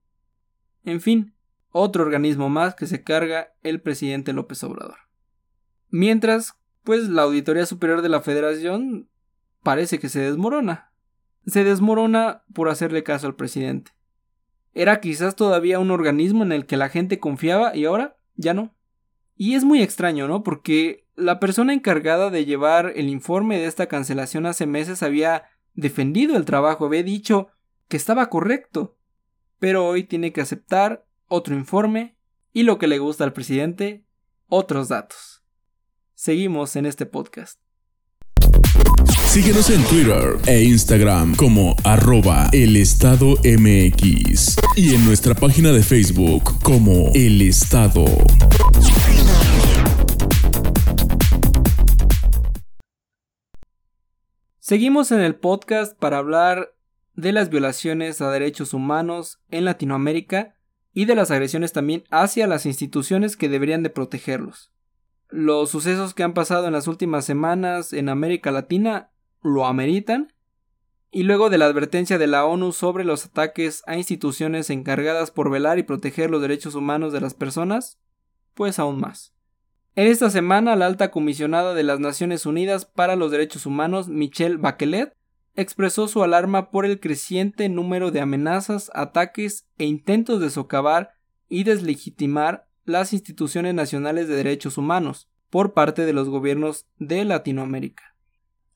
En 0.84 1.00
fin, 1.00 1.34
otro 1.70 2.02
organismo 2.02 2.48
más 2.48 2.74
que 2.74 2.86
se 2.86 3.02
carga 3.02 3.52
el 3.62 3.80
presidente 3.80 4.32
López 4.32 4.62
Obrador. 4.64 4.98
Mientras, 5.88 6.54
pues 6.84 7.08
la 7.08 7.22
Auditoría 7.22 7.66
Superior 7.66 8.02
de 8.02 8.08
la 8.08 8.20
Federación 8.20 9.08
parece 9.62 9.98
que 9.98 10.08
se 10.08 10.20
desmorona. 10.20 10.92
Se 11.46 11.64
desmorona 11.64 12.44
por 12.54 12.68
hacerle 12.68 13.02
caso 13.02 13.26
al 13.26 13.36
presidente. 13.36 13.92
Era 14.72 15.00
quizás 15.00 15.34
todavía 15.34 15.78
un 15.78 15.90
organismo 15.90 16.44
en 16.44 16.52
el 16.52 16.66
que 16.66 16.76
la 16.76 16.88
gente 16.88 17.18
confiaba 17.18 17.74
y 17.74 17.84
ahora 17.84 18.16
ya 18.36 18.54
no. 18.54 18.74
Y 19.36 19.54
es 19.54 19.64
muy 19.64 19.82
extraño, 19.82 20.28
¿no? 20.28 20.42
Porque 20.42 21.06
la 21.16 21.40
persona 21.40 21.72
encargada 21.72 22.30
de 22.30 22.44
llevar 22.44 22.92
el 22.94 23.08
informe 23.08 23.58
de 23.58 23.66
esta 23.66 23.86
cancelación 23.86 24.46
hace 24.46 24.66
meses 24.66 25.02
había 25.02 25.44
defendido 25.74 26.36
el 26.36 26.44
trabajo, 26.44 26.86
había 26.86 27.02
dicho 27.02 27.48
que 27.88 27.96
estaba 27.96 28.28
correcto. 28.28 28.96
Pero 29.58 29.86
hoy 29.86 30.04
tiene 30.04 30.32
que 30.32 30.40
aceptar 30.40 31.06
otro 31.30 31.54
informe 31.54 32.16
y 32.52 32.64
lo 32.64 32.78
que 32.78 32.88
le 32.88 32.98
gusta 32.98 33.22
al 33.24 33.32
presidente, 33.32 34.04
otros 34.48 34.88
datos. 34.88 35.42
Seguimos 36.14 36.74
en 36.74 36.86
este 36.86 37.06
podcast. 37.06 37.60
Síguenos 39.26 39.70
en 39.70 39.82
Twitter 39.84 40.36
e 40.48 40.64
Instagram 40.64 41.36
como 41.36 41.76
arroba 41.84 42.50
el 42.52 42.76
estado 42.76 43.36
MX 43.44 44.56
y 44.74 44.94
en 44.96 45.04
nuestra 45.04 45.36
página 45.36 45.70
de 45.70 45.84
Facebook 45.84 46.60
como 46.64 47.12
El 47.14 47.40
Estado. 47.42 48.04
Seguimos 54.58 55.12
en 55.12 55.20
el 55.20 55.36
podcast 55.36 55.96
para 55.96 56.18
hablar 56.18 56.74
de 57.14 57.32
las 57.32 57.50
violaciones 57.50 58.20
a 58.20 58.32
derechos 58.32 58.74
humanos 58.74 59.38
en 59.50 59.64
Latinoamérica 59.64 60.56
y 60.92 61.04
de 61.04 61.14
las 61.14 61.30
agresiones 61.30 61.72
también 61.72 62.04
hacia 62.10 62.46
las 62.46 62.66
instituciones 62.66 63.36
que 63.36 63.48
deberían 63.48 63.82
de 63.82 63.90
protegerlos. 63.90 64.72
Los 65.28 65.70
sucesos 65.70 66.14
que 66.14 66.22
han 66.22 66.34
pasado 66.34 66.66
en 66.66 66.72
las 66.72 66.88
últimas 66.88 67.24
semanas 67.24 67.92
en 67.92 68.08
América 68.08 68.50
Latina 68.50 69.10
lo 69.42 69.66
ameritan, 69.66 70.32
y 71.12 71.24
luego 71.24 71.50
de 71.50 71.58
la 71.58 71.66
advertencia 71.66 72.18
de 72.18 72.26
la 72.28 72.44
ONU 72.44 72.72
sobre 72.72 73.04
los 73.04 73.26
ataques 73.26 73.82
a 73.86 73.96
instituciones 73.96 74.70
encargadas 74.70 75.30
por 75.30 75.50
velar 75.50 75.78
y 75.78 75.82
proteger 75.82 76.30
los 76.30 76.40
derechos 76.40 76.74
humanos 76.74 77.12
de 77.12 77.20
las 77.20 77.34
personas, 77.34 77.98
pues 78.54 78.78
aún 78.78 79.00
más. 79.00 79.34
En 79.96 80.06
esta 80.06 80.30
semana, 80.30 80.76
la 80.76 80.86
alta 80.86 81.10
comisionada 81.10 81.74
de 81.74 81.82
las 81.82 81.98
Naciones 81.98 82.46
Unidas 82.46 82.84
para 82.84 83.16
los 83.16 83.32
Derechos 83.32 83.66
Humanos, 83.66 84.08
Michelle 84.08 84.56
Bachelet, 84.56 85.16
expresó 85.60 86.08
su 86.08 86.22
alarma 86.22 86.70
por 86.70 86.84
el 86.84 87.00
creciente 87.00 87.68
número 87.68 88.10
de 88.10 88.20
amenazas, 88.20 88.90
ataques 88.94 89.66
e 89.78 89.84
intentos 89.84 90.40
de 90.40 90.50
socavar 90.50 91.12
y 91.48 91.64
deslegitimar 91.64 92.66
las 92.84 93.12
instituciones 93.12 93.74
nacionales 93.74 94.28
de 94.28 94.36
derechos 94.36 94.78
humanos 94.78 95.28
por 95.50 95.74
parte 95.74 96.06
de 96.06 96.12
los 96.12 96.28
gobiernos 96.28 96.86
de 96.98 97.24
Latinoamérica. 97.24 98.14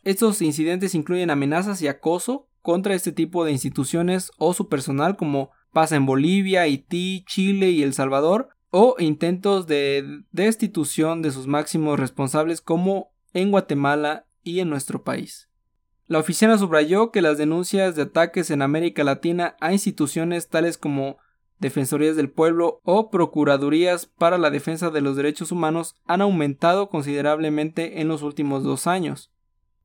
Estos 0.03 0.43
incidentes 0.43 0.95
incluyen 0.95 1.31
amenazas 1.31 1.81
y 1.81 1.89
acoso 1.89 2.49
contra 2.61 2.95
este 2.95 3.13
tipo 3.13 3.45
de 3.45 3.53
instituciones 3.53 4.31
o 4.37 4.53
su 4.53 4.69
personal 4.69 5.17
como 5.17 5.51
pasa 5.73 5.97
en 5.97 6.07
Bolivia, 6.07 6.63
Haití, 6.63 7.25
Chile 7.27 7.71
y 7.71 7.83
El 7.83 7.95
Salvador, 7.95 8.51
o 8.71 8.97
intentos 8.99 9.67
de 9.67 10.25
destitución 10.33 11.23
de 11.23 11.31
sus 11.31 11.47
máximos 11.47 11.99
responsables 11.99 12.61
como 12.61 13.13
en 13.33 13.51
Guatemala 13.51 14.27
y 14.43 14.61
en 14.61 14.69
nuestro 14.69 15.05
país. 15.05 15.49
La 16.07 16.19
oficina 16.19 16.59
subrayó 16.59 17.11
que 17.11 17.23
las 17.23 17.39
denuncias 17.39 17.97
de 17.97 18.03
ataques 18.03 18.51
en 18.51 18.61
América 18.61 19.05
Latina 19.05 19.57
a 19.61 19.73
instituciones 19.73 20.49
tales 20.49 20.77
como 20.77 21.17
Defensorías 21.61 22.15
del 22.17 22.31
Pueblo 22.31 22.81
o 22.85 23.11
Procuradurías 23.11 24.05
para 24.05 24.37
la 24.37 24.51
Defensa 24.51 24.91
de 24.91 25.01
los 25.01 25.17
Derechos 25.17 25.51
Humanos 25.51 25.97
han 26.05 26.21
aumentado 26.21 26.91
considerablemente 26.91 28.03
en 28.03 28.09
los 28.09 28.23
últimos 28.23 28.65
dos 28.65 28.87
años. 28.87 29.31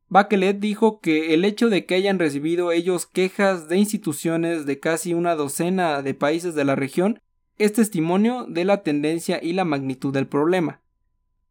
Bachelet 0.09 0.59
dijo 0.59 0.99
que 0.99 1.33
el 1.33 1.45
hecho 1.45 1.69
de 1.69 1.85
que 1.85 1.95
hayan 1.95 2.19
recibido 2.19 2.71
ellos 2.71 3.05
quejas 3.05 3.69
de 3.69 3.77
instituciones 3.77 4.65
de 4.65 4.79
casi 4.79 5.13
una 5.13 5.35
docena 5.35 6.01
de 6.01 6.15
países 6.15 6.53
de 6.53 6.65
la 6.65 6.75
región 6.75 7.21
es 7.59 7.73
testimonio 7.73 8.45
de 8.49 8.65
la 8.65 8.81
tendencia 8.81 9.39
y 9.41 9.53
la 9.53 9.65
magnitud 9.65 10.11
del 10.11 10.27
problema. 10.27 10.81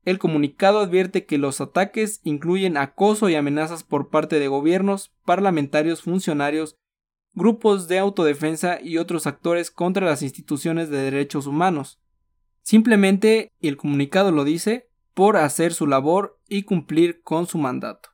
El 0.08 0.18
comunicado 0.18 0.78
advierte 0.78 1.26
que 1.26 1.36
los 1.36 1.60
ataques 1.60 2.22
incluyen 2.24 2.78
acoso 2.78 3.28
y 3.28 3.34
amenazas 3.34 3.84
por 3.84 4.08
parte 4.08 4.40
de 4.40 4.48
gobiernos, 4.48 5.12
parlamentarios, 5.26 6.00
funcionarios, 6.00 6.78
grupos 7.34 7.88
de 7.88 7.98
autodefensa 7.98 8.80
y 8.80 8.96
otros 8.96 9.26
actores 9.26 9.70
contra 9.70 10.06
las 10.06 10.22
instituciones 10.22 10.88
de 10.88 10.96
derechos 10.96 11.46
humanos. 11.46 12.00
Simplemente, 12.62 13.52
y 13.60 13.68
el 13.68 13.76
comunicado 13.76 14.32
lo 14.32 14.44
dice, 14.44 14.88
por 15.12 15.36
hacer 15.36 15.74
su 15.74 15.86
labor 15.86 16.40
y 16.48 16.62
cumplir 16.62 17.20
con 17.20 17.46
su 17.46 17.58
mandato. 17.58 18.08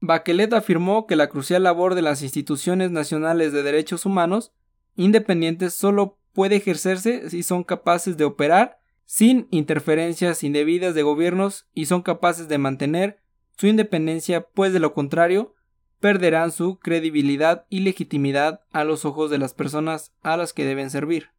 Bachelet 0.00 0.52
afirmó 0.52 1.06
que 1.06 1.16
la 1.16 1.30
crucial 1.30 1.62
labor 1.62 1.94
de 1.94 2.02
las 2.02 2.20
instituciones 2.20 2.90
nacionales 2.90 3.54
de 3.54 3.62
derechos 3.62 4.04
humanos 4.04 4.52
independientes 4.94 5.72
solo 5.72 6.18
puede 6.34 6.56
ejercerse 6.56 7.30
si 7.30 7.42
son 7.42 7.64
capaces 7.64 8.18
de 8.18 8.26
operar 8.26 8.78
sin 9.10 9.48
interferencias 9.50 10.44
indebidas 10.44 10.94
de 10.94 11.02
gobiernos 11.02 11.66
y 11.72 11.86
son 11.86 12.02
capaces 12.02 12.46
de 12.46 12.58
mantener 12.58 13.22
su 13.56 13.66
independencia, 13.66 14.42
pues 14.42 14.74
de 14.74 14.80
lo 14.80 14.92
contrario 14.92 15.54
perderán 15.98 16.52
su 16.52 16.78
credibilidad 16.78 17.64
y 17.70 17.80
legitimidad 17.80 18.60
a 18.70 18.84
los 18.84 19.06
ojos 19.06 19.30
de 19.30 19.38
las 19.38 19.54
personas 19.54 20.12
a 20.22 20.36
las 20.36 20.52
que 20.52 20.66
deben 20.66 20.90
servir. 20.90 21.30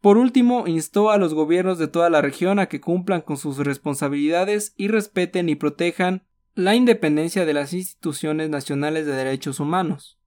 Por 0.00 0.16
último, 0.16 0.66
instó 0.66 1.10
a 1.10 1.18
los 1.18 1.34
gobiernos 1.34 1.76
de 1.76 1.88
toda 1.88 2.08
la 2.08 2.22
región 2.22 2.58
a 2.58 2.70
que 2.70 2.80
cumplan 2.80 3.20
con 3.20 3.36
sus 3.36 3.58
responsabilidades 3.58 4.72
y 4.78 4.88
respeten 4.88 5.50
y 5.50 5.56
protejan 5.56 6.24
la 6.54 6.74
independencia 6.74 7.44
de 7.44 7.52
las 7.52 7.74
instituciones 7.74 8.48
nacionales 8.48 9.04
de 9.04 9.12
derechos 9.12 9.60
humanos. 9.60 10.18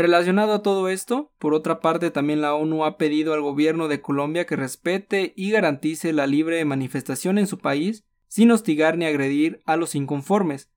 Relacionado 0.00 0.54
a 0.54 0.62
todo 0.62 0.88
esto, 0.88 1.30
por 1.38 1.52
otra 1.52 1.80
parte 1.80 2.10
también 2.10 2.40
la 2.40 2.54
ONU 2.54 2.86
ha 2.86 2.96
pedido 2.96 3.34
al 3.34 3.42
gobierno 3.42 3.86
de 3.86 4.00
Colombia 4.00 4.46
que 4.46 4.56
respete 4.56 5.34
y 5.36 5.50
garantice 5.50 6.14
la 6.14 6.26
libre 6.26 6.64
manifestación 6.64 7.36
en 7.36 7.46
su 7.46 7.58
país 7.58 8.06
sin 8.26 8.50
hostigar 8.50 8.96
ni 8.96 9.04
agredir 9.04 9.60
a 9.66 9.76
los 9.76 9.94
inconformes, 9.94 10.70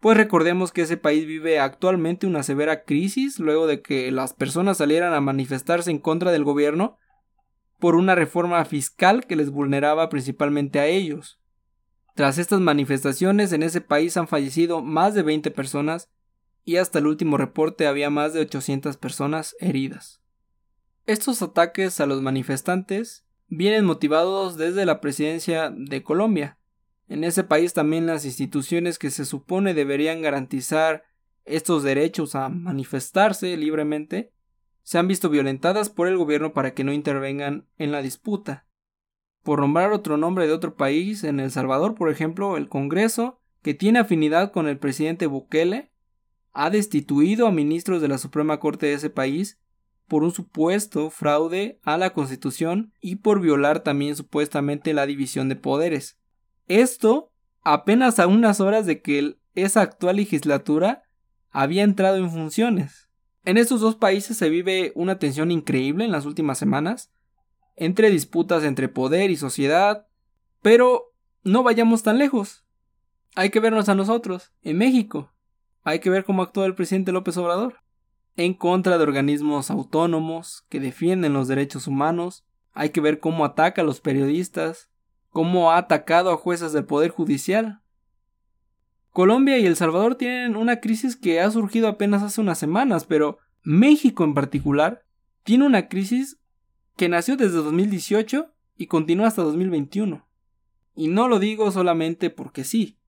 pues 0.00 0.16
recordemos 0.16 0.72
que 0.72 0.82
ese 0.82 0.96
país 0.96 1.28
vive 1.28 1.60
actualmente 1.60 2.26
una 2.26 2.42
severa 2.42 2.82
crisis 2.82 3.38
luego 3.38 3.68
de 3.68 3.82
que 3.82 4.10
las 4.10 4.32
personas 4.32 4.78
salieran 4.78 5.14
a 5.14 5.20
manifestarse 5.20 5.92
en 5.92 6.00
contra 6.00 6.32
del 6.32 6.42
gobierno 6.42 6.98
por 7.78 7.94
una 7.94 8.16
reforma 8.16 8.64
fiscal 8.64 9.28
que 9.28 9.36
les 9.36 9.50
vulneraba 9.50 10.08
principalmente 10.08 10.80
a 10.80 10.86
ellos. 10.86 11.38
Tras 12.16 12.36
estas 12.36 12.58
manifestaciones 12.58 13.52
en 13.52 13.62
ese 13.62 13.80
país 13.80 14.16
han 14.16 14.26
fallecido 14.26 14.82
más 14.82 15.14
de 15.14 15.22
20 15.22 15.52
personas 15.52 16.10
y 16.66 16.76
hasta 16.76 16.98
el 16.98 17.06
último 17.06 17.38
reporte 17.38 17.86
había 17.86 18.10
más 18.10 18.34
de 18.34 18.40
800 18.40 18.96
personas 18.96 19.56
heridas. 19.60 20.20
Estos 21.06 21.40
ataques 21.40 22.00
a 22.00 22.06
los 22.06 22.20
manifestantes 22.20 23.24
vienen 23.46 23.84
motivados 23.84 24.56
desde 24.56 24.84
la 24.84 25.00
presidencia 25.00 25.70
de 25.70 26.02
Colombia. 26.02 26.58
En 27.08 27.22
ese 27.22 27.44
país 27.44 27.72
también 27.72 28.06
las 28.06 28.24
instituciones 28.24 28.98
que 28.98 29.10
se 29.10 29.24
supone 29.24 29.74
deberían 29.74 30.20
garantizar 30.20 31.04
estos 31.44 31.84
derechos 31.84 32.34
a 32.34 32.48
manifestarse 32.48 33.56
libremente 33.56 34.32
se 34.82 34.98
han 34.98 35.06
visto 35.06 35.30
violentadas 35.30 35.88
por 35.88 36.08
el 36.08 36.16
gobierno 36.16 36.52
para 36.52 36.74
que 36.74 36.82
no 36.82 36.92
intervengan 36.92 37.68
en 37.78 37.92
la 37.92 38.02
disputa. 38.02 38.66
Por 39.44 39.60
nombrar 39.60 39.92
otro 39.92 40.16
nombre 40.16 40.48
de 40.48 40.52
otro 40.52 40.74
país, 40.74 41.22
en 41.22 41.38
El 41.38 41.52
Salvador, 41.52 41.94
por 41.94 42.10
ejemplo, 42.10 42.56
el 42.56 42.68
Congreso, 42.68 43.40
que 43.62 43.74
tiene 43.74 44.00
afinidad 44.00 44.50
con 44.50 44.66
el 44.66 44.78
presidente 44.78 45.26
Bukele, 45.26 45.92
ha 46.58 46.70
destituido 46.70 47.46
a 47.46 47.52
ministros 47.52 48.00
de 48.00 48.08
la 48.08 48.16
Suprema 48.16 48.58
Corte 48.60 48.86
de 48.86 48.94
ese 48.94 49.10
país 49.10 49.58
por 50.08 50.24
un 50.24 50.32
supuesto 50.32 51.10
fraude 51.10 51.78
a 51.82 51.98
la 51.98 52.14
Constitución 52.14 52.94
y 53.02 53.16
por 53.16 53.42
violar 53.42 53.80
también 53.80 54.16
supuestamente 54.16 54.94
la 54.94 55.04
división 55.04 55.50
de 55.50 55.56
poderes. 55.56 56.18
Esto 56.66 57.30
apenas 57.62 58.18
a 58.18 58.26
unas 58.26 58.60
horas 58.60 58.86
de 58.86 59.02
que 59.02 59.36
esa 59.54 59.82
actual 59.82 60.16
legislatura 60.16 61.02
había 61.50 61.82
entrado 61.82 62.16
en 62.16 62.30
funciones. 62.30 63.10
En 63.44 63.58
estos 63.58 63.82
dos 63.82 63.96
países 63.96 64.38
se 64.38 64.48
vive 64.48 64.92
una 64.94 65.18
tensión 65.18 65.50
increíble 65.50 66.06
en 66.06 66.12
las 66.12 66.24
últimas 66.24 66.56
semanas, 66.56 67.12
entre 67.76 68.08
disputas 68.08 68.64
entre 68.64 68.88
poder 68.88 69.30
y 69.30 69.36
sociedad, 69.36 70.06
pero 70.62 71.12
no 71.44 71.62
vayamos 71.62 72.02
tan 72.02 72.16
lejos. 72.16 72.64
Hay 73.34 73.50
que 73.50 73.60
vernos 73.60 73.90
a 73.90 73.94
nosotros, 73.94 74.54
en 74.62 74.78
México. 74.78 75.35
Hay 75.86 76.00
que 76.00 76.10
ver 76.10 76.24
cómo 76.24 76.42
actúa 76.42 76.66
el 76.66 76.74
presidente 76.74 77.12
López 77.12 77.36
Obrador. 77.36 77.76
En 78.34 78.54
contra 78.54 78.98
de 78.98 79.04
organismos 79.04 79.70
autónomos 79.70 80.66
que 80.68 80.80
defienden 80.80 81.32
los 81.32 81.46
derechos 81.46 81.86
humanos. 81.86 82.44
Hay 82.72 82.90
que 82.90 83.00
ver 83.00 83.20
cómo 83.20 83.44
ataca 83.44 83.82
a 83.82 83.84
los 83.84 84.00
periodistas. 84.00 84.90
Cómo 85.30 85.70
ha 85.70 85.78
atacado 85.78 86.32
a 86.32 86.36
jueces 86.36 86.72
del 86.72 86.86
Poder 86.86 87.12
Judicial. 87.12 87.82
Colombia 89.12 89.58
y 89.58 89.66
El 89.66 89.76
Salvador 89.76 90.16
tienen 90.16 90.56
una 90.56 90.80
crisis 90.80 91.14
que 91.14 91.40
ha 91.40 91.48
surgido 91.52 91.86
apenas 91.86 92.24
hace 92.24 92.40
unas 92.40 92.58
semanas, 92.58 93.04
pero 93.04 93.38
México 93.62 94.24
en 94.24 94.34
particular 94.34 95.04
tiene 95.44 95.66
una 95.66 95.86
crisis 95.86 96.40
que 96.96 97.08
nació 97.08 97.36
desde 97.36 97.58
2018 97.58 98.52
y 98.76 98.88
continúa 98.88 99.28
hasta 99.28 99.42
2021. 99.42 100.26
Y 100.96 101.06
no 101.06 101.28
lo 101.28 101.38
digo 101.38 101.70
solamente 101.70 102.28
porque 102.30 102.64
sí, 102.64 102.98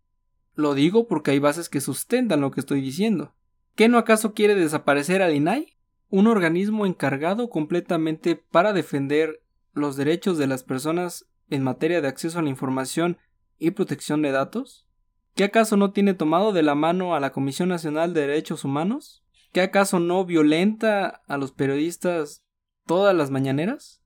lo 0.59 0.75
digo 0.75 1.07
porque 1.07 1.31
hay 1.31 1.39
bases 1.39 1.69
que 1.69 1.81
sustentan 1.81 2.41
lo 2.41 2.51
que 2.51 2.59
estoy 2.59 2.81
diciendo. 2.81 3.33
¿Qué 3.77 3.89
no 3.89 3.97
acaso 3.97 4.35
quiere 4.35 4.57
desaparecer 4.57 5.23
al 5.23 5.37
INAI? 5.37 5.79
Un 6.09 6.27
organismo 6.27 6.85
encargado 6.85 7.49
completamente 7.49 8.35
para 8.35 8.73
defender 8.73 9.41
los 9.73 9.95
derechos 9.95 10.37
de 10.37 10.49
las 10.49 10.65
personas 10.65 11.27
en 11.49 11.63
materia 11.63 12.01
de 12.01 12.09
acceso 12.09 12.41
a 12.41 12.43
la 12.43 12.49
información 12.49 13.19
y 13.61 13.71
protección 13.71 14.21
de 14.21 14.33
datos? 14.33 14.89
¿Qué 15.37 15.45
acaso 15.45 15.77
no 15.77 15.93
tiene 15.93 16.15
tomado 16.15 16.53
de 16.53 16.65
la 16.65 16.75
mano 16.75 17.15
a 17.15 17.21
la 17.21 17.31
Comisión 17.31 17.69
Nacional 17.69 18.13
de 18.13 18.23
Derechos 18.23 18.65
Humanos? 18.65 19.25
¿Qué 19.53 19.61
acaso 19.61 20.01
no 20.01 20.25
violenta 20.25 21.23
a 21.29 21.37
los 21.37 21.53
periodistas 21.53 22.43
todas 22.85 23.15
las 23.15 23.31
mañaneras? 23.31 24.03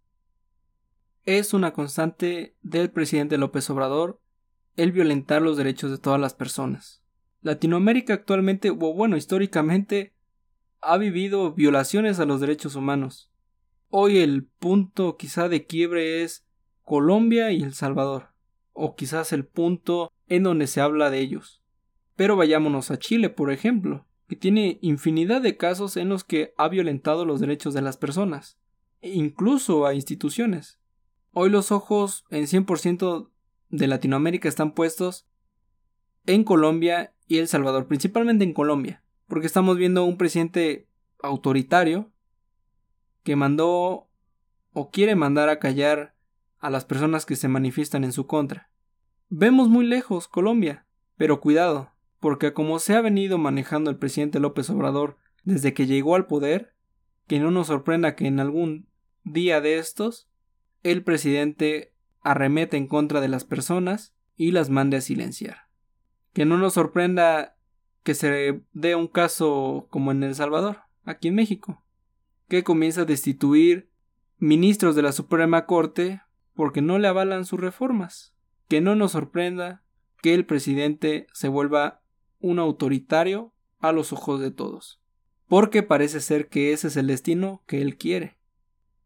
Es 1.24 1.54
una 1.54 1.72
constante 1.72 2.58
del 2.60 2.90
presidente 2.90 3.38
López 3.38 3.70
Obrador 3.70 4.21
el 4.76 4.92
violentar 4.92 5.42
los 5.42 5.56
derechos 5.56 5.90
de 5.90 5.98
todas 5.98 6.20
las 6.20 6.34
personas. 6.34 7.02
Latinoamérica 7.40 8.14
actualmente, 8.14 8.70
o 8.70 8.74
bueno, 8.74 9.16
históricamente, 9.16 10.14
ha 10.80 10.96
vivido 10.96 11.52
violaciones 11.52 12.20
a 12.20 12.24
los 12.24 12.40
derechos 12.40 12.74
humanos. 12.76 13.30
Hoy 13.88 14.18
el 14.18 14.44
punto 14.44 15.16
quizá 15.16 15.48
de 15.48 15.66
quiebre 15.66 16.22
es 16.22 16.46
Colombia 16.82 17.52
y 17.52 17.62
El 17.62 17.74
Salvador, 17.74 18.30
o 18.72 18.94
quizás 18.94 19.32
el 19.32 19.44
punto 19.44 20.12
en 20.28 20.44
donde 20.44 20.66
se 20.66 20.80
habla 20.80 21.10
de 21.10 21.20
ellos. 21.20 21.62
Pero 22.16 22.36
vayámonos 22.36 22.90
a 22.90 22.98
Chile, 22.98 23.28
por 23.28 23.50
ejemplo, 23.50 24.06
que 24.28 24.36
tiene 24.36 24.78
infinidad 24.80 25.42
de 25.42 25.56
casos 25.56 25.96
en 25.96 26.08
los 26.08 26.24
que 26.24 26.54
ha 26.56 26.68
violentado 26.68 27.24
los 27.24 27.40
derechos 27.40 27.74
de 27.74 27.82
las 27.82 27.96
personas 27.96 28.58
incluso 29.02 29.86
a 29.86 29.94
instituciones. 29.94 30.78
Hoy 31.32 31.50
los 31.50 31.72
ojos 31.72 32.24
en 32.30 32.44
100% 32.44 33.30
de 33.72 33.88
Latinoamérica 33.88 34.48
están 34.48 34.72
puestos 34.72 35.26
en 36.26 36.44
Colombia 36.44 37.14
y 37.26 37.38
El 37.38 37.48
Salvador, 37.48 37.88
principalmente 37.88 38.44
en 38.44 38.52
Colombia, 38.52 39.02
porque 39.26 39.46
estamos 39.46 39.76
viendo 39.76 40.04
un 40.04 40.18
presidente 40.18 40.86
autoritario 41.22 42.12
que 43.24 43.34
mandó 43.34 44.08
o 44.72 44.90
quiere 44.90 45.16
mandar 45.16 45.48
a 45.48 45.58
callar 45.58 46.14
a 46.58 46.70
las 46.70 46.84
personas 46.84 47.26
que 47.26 47.34
se 47.34 47.48
manifiestan 47.48 48.04
en 48.04 48.12
su 48.12 48.26
contra. 48.26 48.70
Vemos 49.30 49.68
muy 49.68 49.86
lejos 49.86 50.28
Colombia, 50.28 50.86
pero 51.16 51.40
cuidado, 51.40 51.92
porque 52.20 52.52
como 52.52 52.78
se 52.78 52.94
ha 52.94 53.00
venido 53.00 53.38
manejando 53.38 53.90
el 53.90 53.96
presidente 53.96 54.38
López 54.38 54.68
Obrador 54.70 55.16
desde 55.44 55.72
que 55.72 55.86
llegó 55.86 56.14
al 56.14 56.26
poder, 56.26 56.74
que 57.26 57.40
no 57.40 57.50
nos 57.50 57.68
sorprenda 57.68 58.14
que 58.14 58.26
en 58.26 58.38
algún 58.38 58.86
día 59.24 59.60
de 59.60 59.78
estos, 59.78 60.28
el 60.82 61.02
presidente 61.02 61.91
arremete 62.22 62.76
en 62.76 62.86
contra 62.86 63.20
de 63.20 63.28
las 63.28 63.44
personas 63.44 64.14
y 64.36 64.52
las 64.52 64.70
mande 64.70 64.96
a 64.96 65.00
silenciar. 65.00 65.68
Que 66.32 66.44
no 66.44 66.58
nos 66.58 66.74
sorprenda 66.74 67.56
que 68.02 68.14
se 68.14 68.62
dé 68.72 68.94
un 68.96 69.08
caso 69.08 69.86
como 69.90 70.10
en 70.10 70.22
El 70.22 70.34
Salvador, 70.34 70.80
aquí 71.04 71.28
en 71.28 71.34
México, 71.34 71.84
que 72.48 72.64
comienza 72.64 73.02
a 73.02 73.06
destituir 73.06 73.90
ministros 74.38 74.96
de 74.96 75.02
la 75.02 75.12
Suprema 75.12 75.66
Corte 75.66 76.22
porque 76.54 76.82
no 76.82 76.98
le 76.98 77.08
avalan 77.08 77.44
sus 77.44 77.60
reformas. 77.60 78.34
Que 78.68 78.80
no 78.80 78.96
nos 78.96 79.12
sorprenda 79.12 79.82
que 80.22 80.34
el 80.34 80.46
presidente 80.46 81.26
se 81.32 81.48
vuelva 81.48 82.02
un 82.40 82.58
autoritario 82.58 83.52
a 83.78 83.92
los 83.92 84.12
ojos 84.12 84.40
de 84.40 84.50
todos, 84.50 85.00
porque 85.48 85.82
parece 85.82 86.20
ser 86.20 86.48
que 86.48 86.72
ese 86.72 86.88
es 86.88 86.96
el 86.96 87.08
destino 87.08 87.62
que 87.66 87.82
él 87.82 87.96
quiere. 87.96 88.38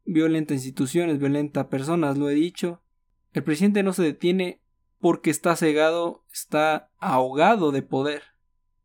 Violenta 0.05 0.55
instituciones, 0.55 1.19
violenta 1.19 1.69
personas, 1.69 2.17
lo 2.17 2.29
he 2.29 2.35
dicho. 2.35 2.83
El 3.37 3.45
presidente 3.45 3.83
no 3.83 3.93
se 3.93 4.03
detiene 4.03 4.63
porque 4.99 5.29
está 5.29 5.55
cegado, 5.57 6.25
está 6.33 6.91
ahogado 6.99 7.71
de 7.71 7.83
poder. 7.83 8.23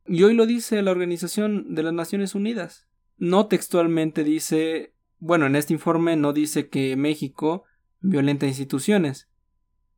Y 0.05 0.23
hoy 0.23 0.33
lo 0.33 0.45
dice 0.45 0.81
la 0.81 0.91
Organización 0.91 1.73
de 1.73 1.83
las 1.83 1.93
Naciones 1.93 2.35
Unidas. 2.35 2.85
No 3.15 3.47
textualmente 3.47 4.25
dice, 4.25 4.93
bueno, 5.19 5.45
en 5.45 5.55
este 5.55 5.71
informe 5.71 6.17
no 6.17 6.33
dice 6.33 6.67
que 6.67 6.97
México 6.97 7.63
violenta 8.01 8.45
instituciones. 8.45 9.29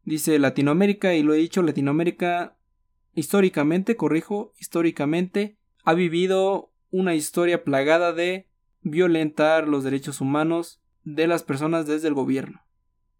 Dice 0.03 0.37
Latinoamérica, 0.37 1.15
y 1.15 1.23
lo 1.23 1.33
he 1.33 1.37
dicho, 1.37 1.63
Latinoamérica 1.63 2.55
históricamente, 3.15 3.95
corrijo, 3.95 4.53
históricamente, 4.59 5.57
ha 5.83 5.95
vivido 5.95 6.71
una 6.91 7.15
historia 7.15 7.63
plagada 7.63 8.13
de 8.13 8.47
violentar 8.81 9.67
los 9.67 9.83
derechos 9.83 10.21
humanos 10.21 10.79
de 11.03 11.25
las 11.25 11.41
personas 11.41 11.87
desde 11.87 12.07
el 12.07 12.13
gobierno. 12.13 12.61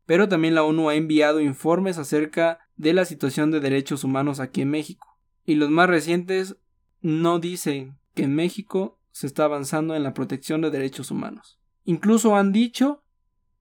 Pero 0.05 0.27
también 0.27 0.55
la 0.55 0.63
ONU 0.63 0.89
ha 0.89 0.95
enviado 0.95 1.39
informes 1.39 1.97
acerca 1.97 2.59
de 2.75 2.93
la 2.93 3.05
situación 3.05 3.51
de 3.51 3.59
derechos 3.59 4.03
humanos 4.03 4.39
aquí 4.39 4.61
en 4.61 4.69
México. 4.69 5.17
Y 5.45 5.55
los 5.55 5.69
más 5.69 5.89
recientes 5.89 6.57
no 7.01 7.39
dicen 7.39 7.97
que 8.13 8.23
en 8.23 8.35
México 8.35 8.99
se 9.11 9.27
está 9.27 9.45
avanzando 9.45 9.95
en 9.95 10.03
la 10.03 10.13
protección 10.13 10.61
de 10.61 10.71
derechos 10.71 11.11
humanos. 11.11 11.59
Incluso 11.85 12.35
han 12.35 12.51
dicho 12.51 13.03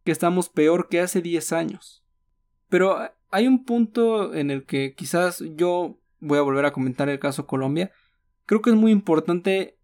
que 0.04 0.12
estamos 0.12 0.48
peor 0.48 0.88
que 0.88 1.00
hace 1.00 1.20
10 1.20 1.52
años. 1.52 2.04
Pero 2.68 2.98
hay 3.30 3.46
un 3.46 3.64
punto 3.64 4.34
en 4.34 4.50
el 4.50 4.64
que 4.64 4.94
quizás 4.94 5.42
yo 5.56 5.98
voy 6.20 6.38
a 6.38 6.42
volver 6.42 6.64
a 6.64 6.72
comentar 6.72 7.08
el 7.08 7.18
caso 7.18 7.46
Colombia. 7.46 7.92
Creo 8.46 8.62
que 8.62 8.70
es 8.70 8.76
muy 8.76 8.92
importante 8.92 9.78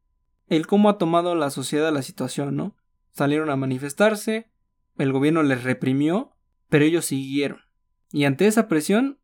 el 0.49 0.67
cómo 0.67 0.89
ha 0.89 0.99
tomado 0.99 1.35
la 1.35 1.51
sociedad 1.51 1.93
la 1.93 2.03
situación, 2.03 2.57
¿no? 2.57 2.77
Salieron 3.13 3.51
a 3.51 3.57
manifestarse, 3.57 4.51
el 4.97 5.13
gobierno 5.13 5.43
les 5.43 5.65
reprimió, 5.65 6.37
pero 6.69 6.85
ellos 6.85 7.07
siguieron. 7.07 7.61
Y 8.13 8.25
ante 8.25 8.47
esa 8.47 8.69
presión, 8.69 9.19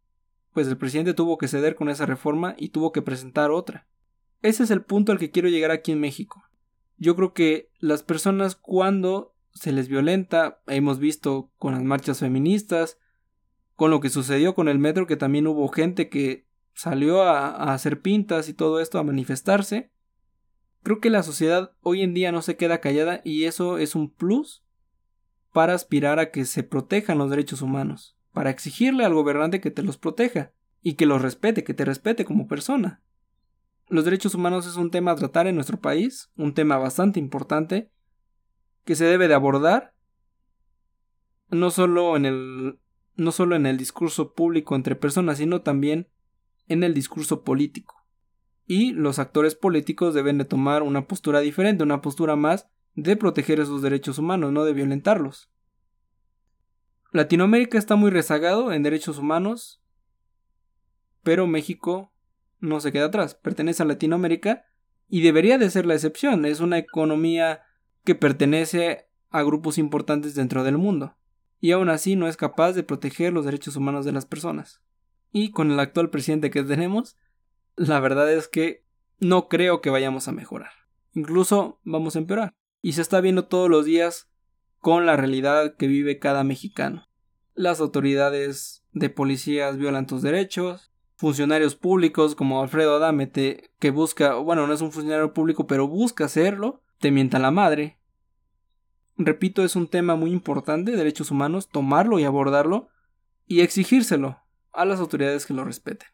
pues 0.52 0.68
el 0.68 0.76
presidente 0.76 1.14
tuvo 1.14 1.38
que 1.38 1.48
ceder 1.48 1.74
con 1.74 1.88
esa 1.88 2.06
reforma 2.06 2.54
y 2.58 2.68
tuvo 2.68 2.92
que 2.92 3.02
presentar 3.02 3.50
otra. 3.50 3.86
Ese 4.42 4.62
es 4.62 4.70
el 4.70 4.82
punto 4.82 5.12
al 5.12 5.18
que 5.18 5.30
quiero 5.30 5.48
llegar 5.48 5.70
aquí 5.70 5.92
en 5.92 6.00
México. 6.00 6.44
Yo 6.96 7.16
creo 7.16 7.32
que 7.32 7.70
las 7.78 8.02
personas 8.02 8.54
cuando 8.54 9.34
se 9.52 9.72
les 9.72 9.88
violenta, 9.88 10.60
hemos 10.66 10.98
visto 10.98 11.50
con 11.56 11.74
las 11.74 11.82
marchas 11.82 12.20
feministas, 12.20 12.98
con 13.76 13.90
lo 13.90 14.00
que 14.00 14.10
sucedió 14.10 14.54
con 14.54 14.68
el 14.68 14.78
metro, 14.78 15.06
que 15.06 15.16
también 15.16 15.46
hubo 15.46 15.68
gente 15.68 16.08
que 16.08 16.46
salió 16.74 17.22
a, 17.22 17.48
a, 17.48 17.72
hacer 17.72 18.00
pintas 18.00 18.48
y 18.48 18.54
todo 18.54 18.80
esto, 18.80 18.98
a 18.98 19.04
manifestarse. 19.04 19.90
Creo 20.82 21.00
que 21.00 21.10
la 21.10 21.22
sociedad 21.22 21.72
hoy 21.80 22.02
en 22.02 22.14
día 22.14 22.32
no 22.32 22.42
se 22.42 22.56
queda 22.56 22.80
callada 22.80 23.20
y 23.24 23.44
eso 23.44 23.78
es 23.78 23.94
un 23.94 24.10
plus 24.10 24.63
para 25.54 25.72
aspirar 25.72 26.18
a 26.18 26.32
que 26.32 26.46
se 26.46 26.64
protejan 26.64 27.16
los 27.16 27.30
derechos 27.30 27.62
humanos, 27.62 28.16
para 28.32 28.50
exigirle 28.50 29.04
al 29.04 29.14
gobernante 29.14 29.60
que 29.60 29.70
te 29.70 29.84
los 29.84 29.96
proteja 29.96 30.50
y 30.82 30.94
que 30.94 31.06
los 31.06 31.22
respete, 31.22 31.62
que 31.62 31.74
te 31.74 31.84
respete 31.84 32.24
como 32.24 32.48
persona. 32.48 33.04
Los 33.86 34.04
derechos 34.04 34.34
humanos 34.34 34.66
es 34.66 34.74
un 34.74 34.90
tema 34.90 35.12
a 35.12 35.14
tratar 35.14 35.46
en 35.46 35.54
nuestro 35.54 35.78
país, 35.78 36.32
un 36.36 36.54
tema 36.54 36.76
bastante 36.76 37.20
importante 37.20 37.92
que 38.84 38.96
se 38.96 39.04
debe 39.04 39.28
de 39.28 39.34
abordar 39.34 39.94
no 41.50 41.70
solo 41.70 42.16
en 42.16 42.24
el 42.24 42.80
no 43.14 43.30
solo 43.30 43.54
en 43.54 43.66
el 43.66 43.76
discurso 43.76 44.34
público 44.34 44.74
entre 44.74 44.96
personas, 44.96 45.38
sino 45.38 45.62
también 45.62 46.08
en 46.66 46.82
el 46.82 46.94
discurso 46.94 47.44
político. 47.44 48.04
Y 48.66 48.90
los 48.90 49.20
actores 49.20 49.54
políticos 49.54 50.14
deben 50.14 50.38
de 50.38 50.46
tomar 50.46 50.82
una 50.82 51.06
postura 51.06 51.38
diferente, 51.38 51.84
una 51.84 52.00
postura 52.00 52.34
más 52.34 52.66
de 52.94 53.16
proteger 53.16 53.60
esos 53.60 53.82
derechos 53.82 54.18
humanos, 54.18 54.52
no 54.52 54.64
de 54.64 54.72
violentarlos. 54.72 55.50
Latinoamérica 57.12 57.78
está 57.78 57.96
muy 57.96 58.10
rezagado 58.10 58.72
en 58.72 58.82
derechos 58.82 59.18
humanos, 59.18 59.82
pero 61.22 61.46
México 61.46 62.12
no 62.60 62.80
se 62.80 62.92
queda 62.92 63.06
atrás, 63.06 63.34
pertenece 63.34 63.82
a 63.82 63.86
Latinoamérica 63.86 64.64
y 65.08 65.22
debería 65.22 65.58
de 65.58 65.70
ser 65.70 65.86
la 65.86 65.94
excepción, 65.94 66.44
es 66.44 66.60
una 66.60 66.78
economía 66.78 67.62
que 68.04 68.14
pertenece 68.14 69.08
a 69.30 69.42
grupos 69.42 69.78
importantes 69.78 70.34
dentro 70.34 70.64
del 70.64 70.78
mundo, 70.78 71.16
y 71.60 71.72
aún 71.72 71.88
así 71.88 72.16
no 72.16 72.28
es 72.28 72.36
capaz 72.36 72.72
de 72.72 72.82
proteger 72.82 73.32
los 73.32 73.44
derechos 73.44 73.76
humanos 73.76 74.04
de 74.04 74.12
las 74.12 74.26
personas. 74.26 74.80
Y 75.32 75.50
con 75.50 75.70
el 75.70 75.80
actual 75.80 76.10
presidente 76.10 76.50
que 76.50 76.62
tenemos, 76.62 77.16
la 77.76 77.98
verdad 78.00 78.32
es 78.32 78.48
que 78.48 78.84
no 79.18 79.48
creo 79.48 79.80
que 79.80 79.90
vayamos 79.90 80.28
a 80.28 80.32
mejorar. 80.32 80.70
Incluso 81.12 81.80
vamos 81.84 82.16
a 82.16 82.18
empeorar. 82.18 82.54
Y 82.84 82.92
se 82.92 83.00
está 83.00 83.22
viendo 83.22 83.46
todos 83.46 83.70
los 83.70 83.86
días 83.86 84.28
con 84.78 85.06
la 85.06 85.16
realidad 85.16 85.74
que 85.74 85.86
vive 85.86 86.18
cada 86.18 86.44
mexicano. 86.44 87.08
Las 87.54 87.80
autoridades 87.80 88.84
de 88.92 89.08
policías 89.08 89.78
violan 89.78 90.06
tus 90.06 90.20
derechos, 90.20 90.92
funcionarios 91.16 91.76
públicos 91.76 92.34
como 92.34 92.60
Alfredo 92.60 92.96
Adame 92.96 93.32
que 93.32 93.90
busca, 93.90 94.34
bueno, 94.34 94.66
no 94.66 94.74
es 94.74 94.82
un 94.82 94.92
funcionario 94.92 95.32
público, 95.32 95.66
pero 95.66 95.88
busca 95.88 96.26
hacerlo, 96.26 96.82
te 96.98 97.10
mienta 97.10 97.38
la 97.38 97.50
madre. 97.50 97.98
Repito, 99.16 99.64
es 99.64 99.76
un 99.76 99.88
tema 99.88 100.14
muy 100.14 100.30
importante, 100.30 100.94
derechos 100.94 101.30
humanos, 101.30 101.70
tomarlo 101.70 102.18
y 102.18 102.24
abordarlo 102.24 102.90
y 103.46 103.62
exigírselo 103.62 104.42
a 104.72 104.84
las 104.84 105.00
autoridades 105.00 105.46
que 105.46 105.54
lo 105.54 105.64
respeten. 105.64 106.08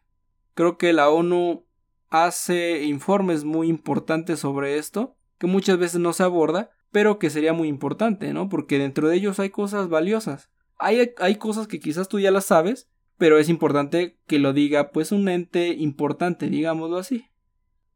Creo 0.53 0.77
que 0.77 0.93
la 0.93 1.09
ONU 1.09 1.65
hace 2.07 2.83
informes 2.83 3.43
muy 3.43 3.67
importantes 3.67 4.39
sobre 4.39 4.77
esto, 4.77 5.17
que 5.41 5.47
muchas 5.47 5.79
veces 5.79 5.99
no 5.99 6.13
se 6.13 6.21
aborda, 6.21 6.69
pero 6.91 7.17
que 7.17 7.31
sería 7.31 7.51
muy 7.51 7.67
importante, 7.67 8.31
¿no? 8.31 8.47
Porque 8.47 8.77
dentro 8.77 9.07
de 9.07 9.15
ellos 9.15 9.39
hay 9.39 9.49
cosas 9.49 9.89
valiosas. 9.89 10.51
Hay, 10.77 11.13
hay 11.17 11.37
cosas 11.37 11.65
que 11.65 11.79
quizás 11.79 12.07
tú 12.07 12.19
ya 12.19 12.29
las 12.29 12.45
sabes, 12.45 12.91
pero 13.17 13.39
es 13.39 13.49
importante 13.49 14.19
que 14.27 14.37
lo 14.37 14.53
diga 14.53 14.91
pues 14.91 15.11
un 15.11 15.27
ente 15.27 15.69
importante, 15.69 16.47
digámoslo 16.47 16.99
así. 16.99 17.25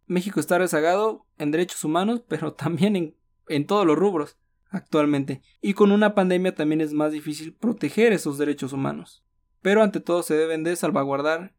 México 0.08 0.40
está 0.40 0.58
rezagado 0.58 1.28
en 1.38 1.52
derechos 1.52 1.84
humanos, 1.84 2.24
pero 2.28 2.54
también 2.54 2.96
en, 2.96 3.16
en 3.48 3.68
todos 3.68 3.86
los 3.86 3.96
rubros 3.96 4.40
actualmente. 4.72 5.44
Y 5.62 5.76
con 5.76 5.92
una 5.92 6.16
pandemia 6.16 6.56
también 6.56 6.82
es 6.82 6.94
más 6.94 7.12
difícil 7.12 7.54
proteger 7.54 8.12
esos 8.12 8.40
derechos 8.40 8.74
humanos. 8.74 9.24
Pero 9.62 9.84
ante 9.84 10.00
todo 10.00 10.24
se 10.24 10.34
deben 10.34 10.64
de 10.64 10.76
salvaguardar 10.76 11.54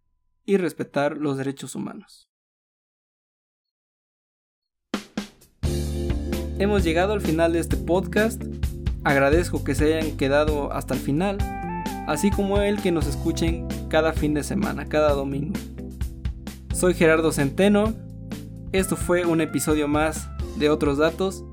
y 0.44 0.57
respetar 0.57 1.16
los 1.16 1.38
derechos 1.38 1.77
humanos. 1.77 2.29
Hemos 6.58 6.84
llegado 6.84 7.12
al 7.12 7.20
final 7.20 7.52
de 7.52 7.60
este 7.60 7.76
podcast. 7.76 8.42
Agradezco 9.04 9.62
que 9.62 9.74
se 9.74 9.94
hayan 9.94 10.16
quedado 10.16 10.72
hasta 10.72 10.94
el 10.94 11.00
final 11.00 11.38
así 12.06 12.30
como 12.30 12.60
el 12.60 12.80
que 12.80 12.92
nos 12.92 13.06
escuchen 13.06 13.66
cada 13.88 14.12
fin 14.12 14.34
de 14.34 14.42
semana, 14.42 14.86
cada 14.86 15.12
domingo. 15.12 15.58
Soy 16.74 16.94
Gerardo 16.94 17.32
Centeno, 17.32 17.94
esto 18.72 18.96
fue 18.96 19.24
un 19.24 19.40
episodio 19.40 19.88
más 19.88 20.28
de 20.56 20.70
otros 20.70 20.98
datos 20.98 21.44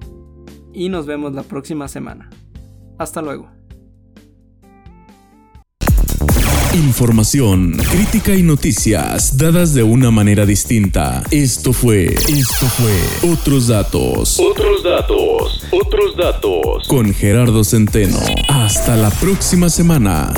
y 0.74 0.90
nos 0.90 1.06
vemos 1.06 1.34
la 1.34 1.44
próxima 1.44 1.88
semana. 1.88 2.30
Hasta 2.98 3.22
luego. 3.22 3.63
Información, 6.74 7.78
crítica 7.92 8.34
y 8.34 8.42
noticias 8.42 9.38
dadas 9.38 9.76
de 9.76 9.84
una 9.84 10.10
manera 10.10 10.44
distinta. 10.48 11.22
Esto 11.30 11.72
fue, 11.72 12.08
esto 12.08 12.66
fue 12.66 13.32
Otros 13.32 13.68
Datos. 13.68 14.40
Otros 14.40 14.84
Datos, 14.84 15.62
otros 15.72 16.18
datos. 16.18 16.88
Con 16.88 17.14
Gerardo 17.14 17.64
Centeno. 17.64 18.20
Hasta 18.50 18.96
la 18.96 19.12
próxima 19.12 19.70
semana. 19.70 20.34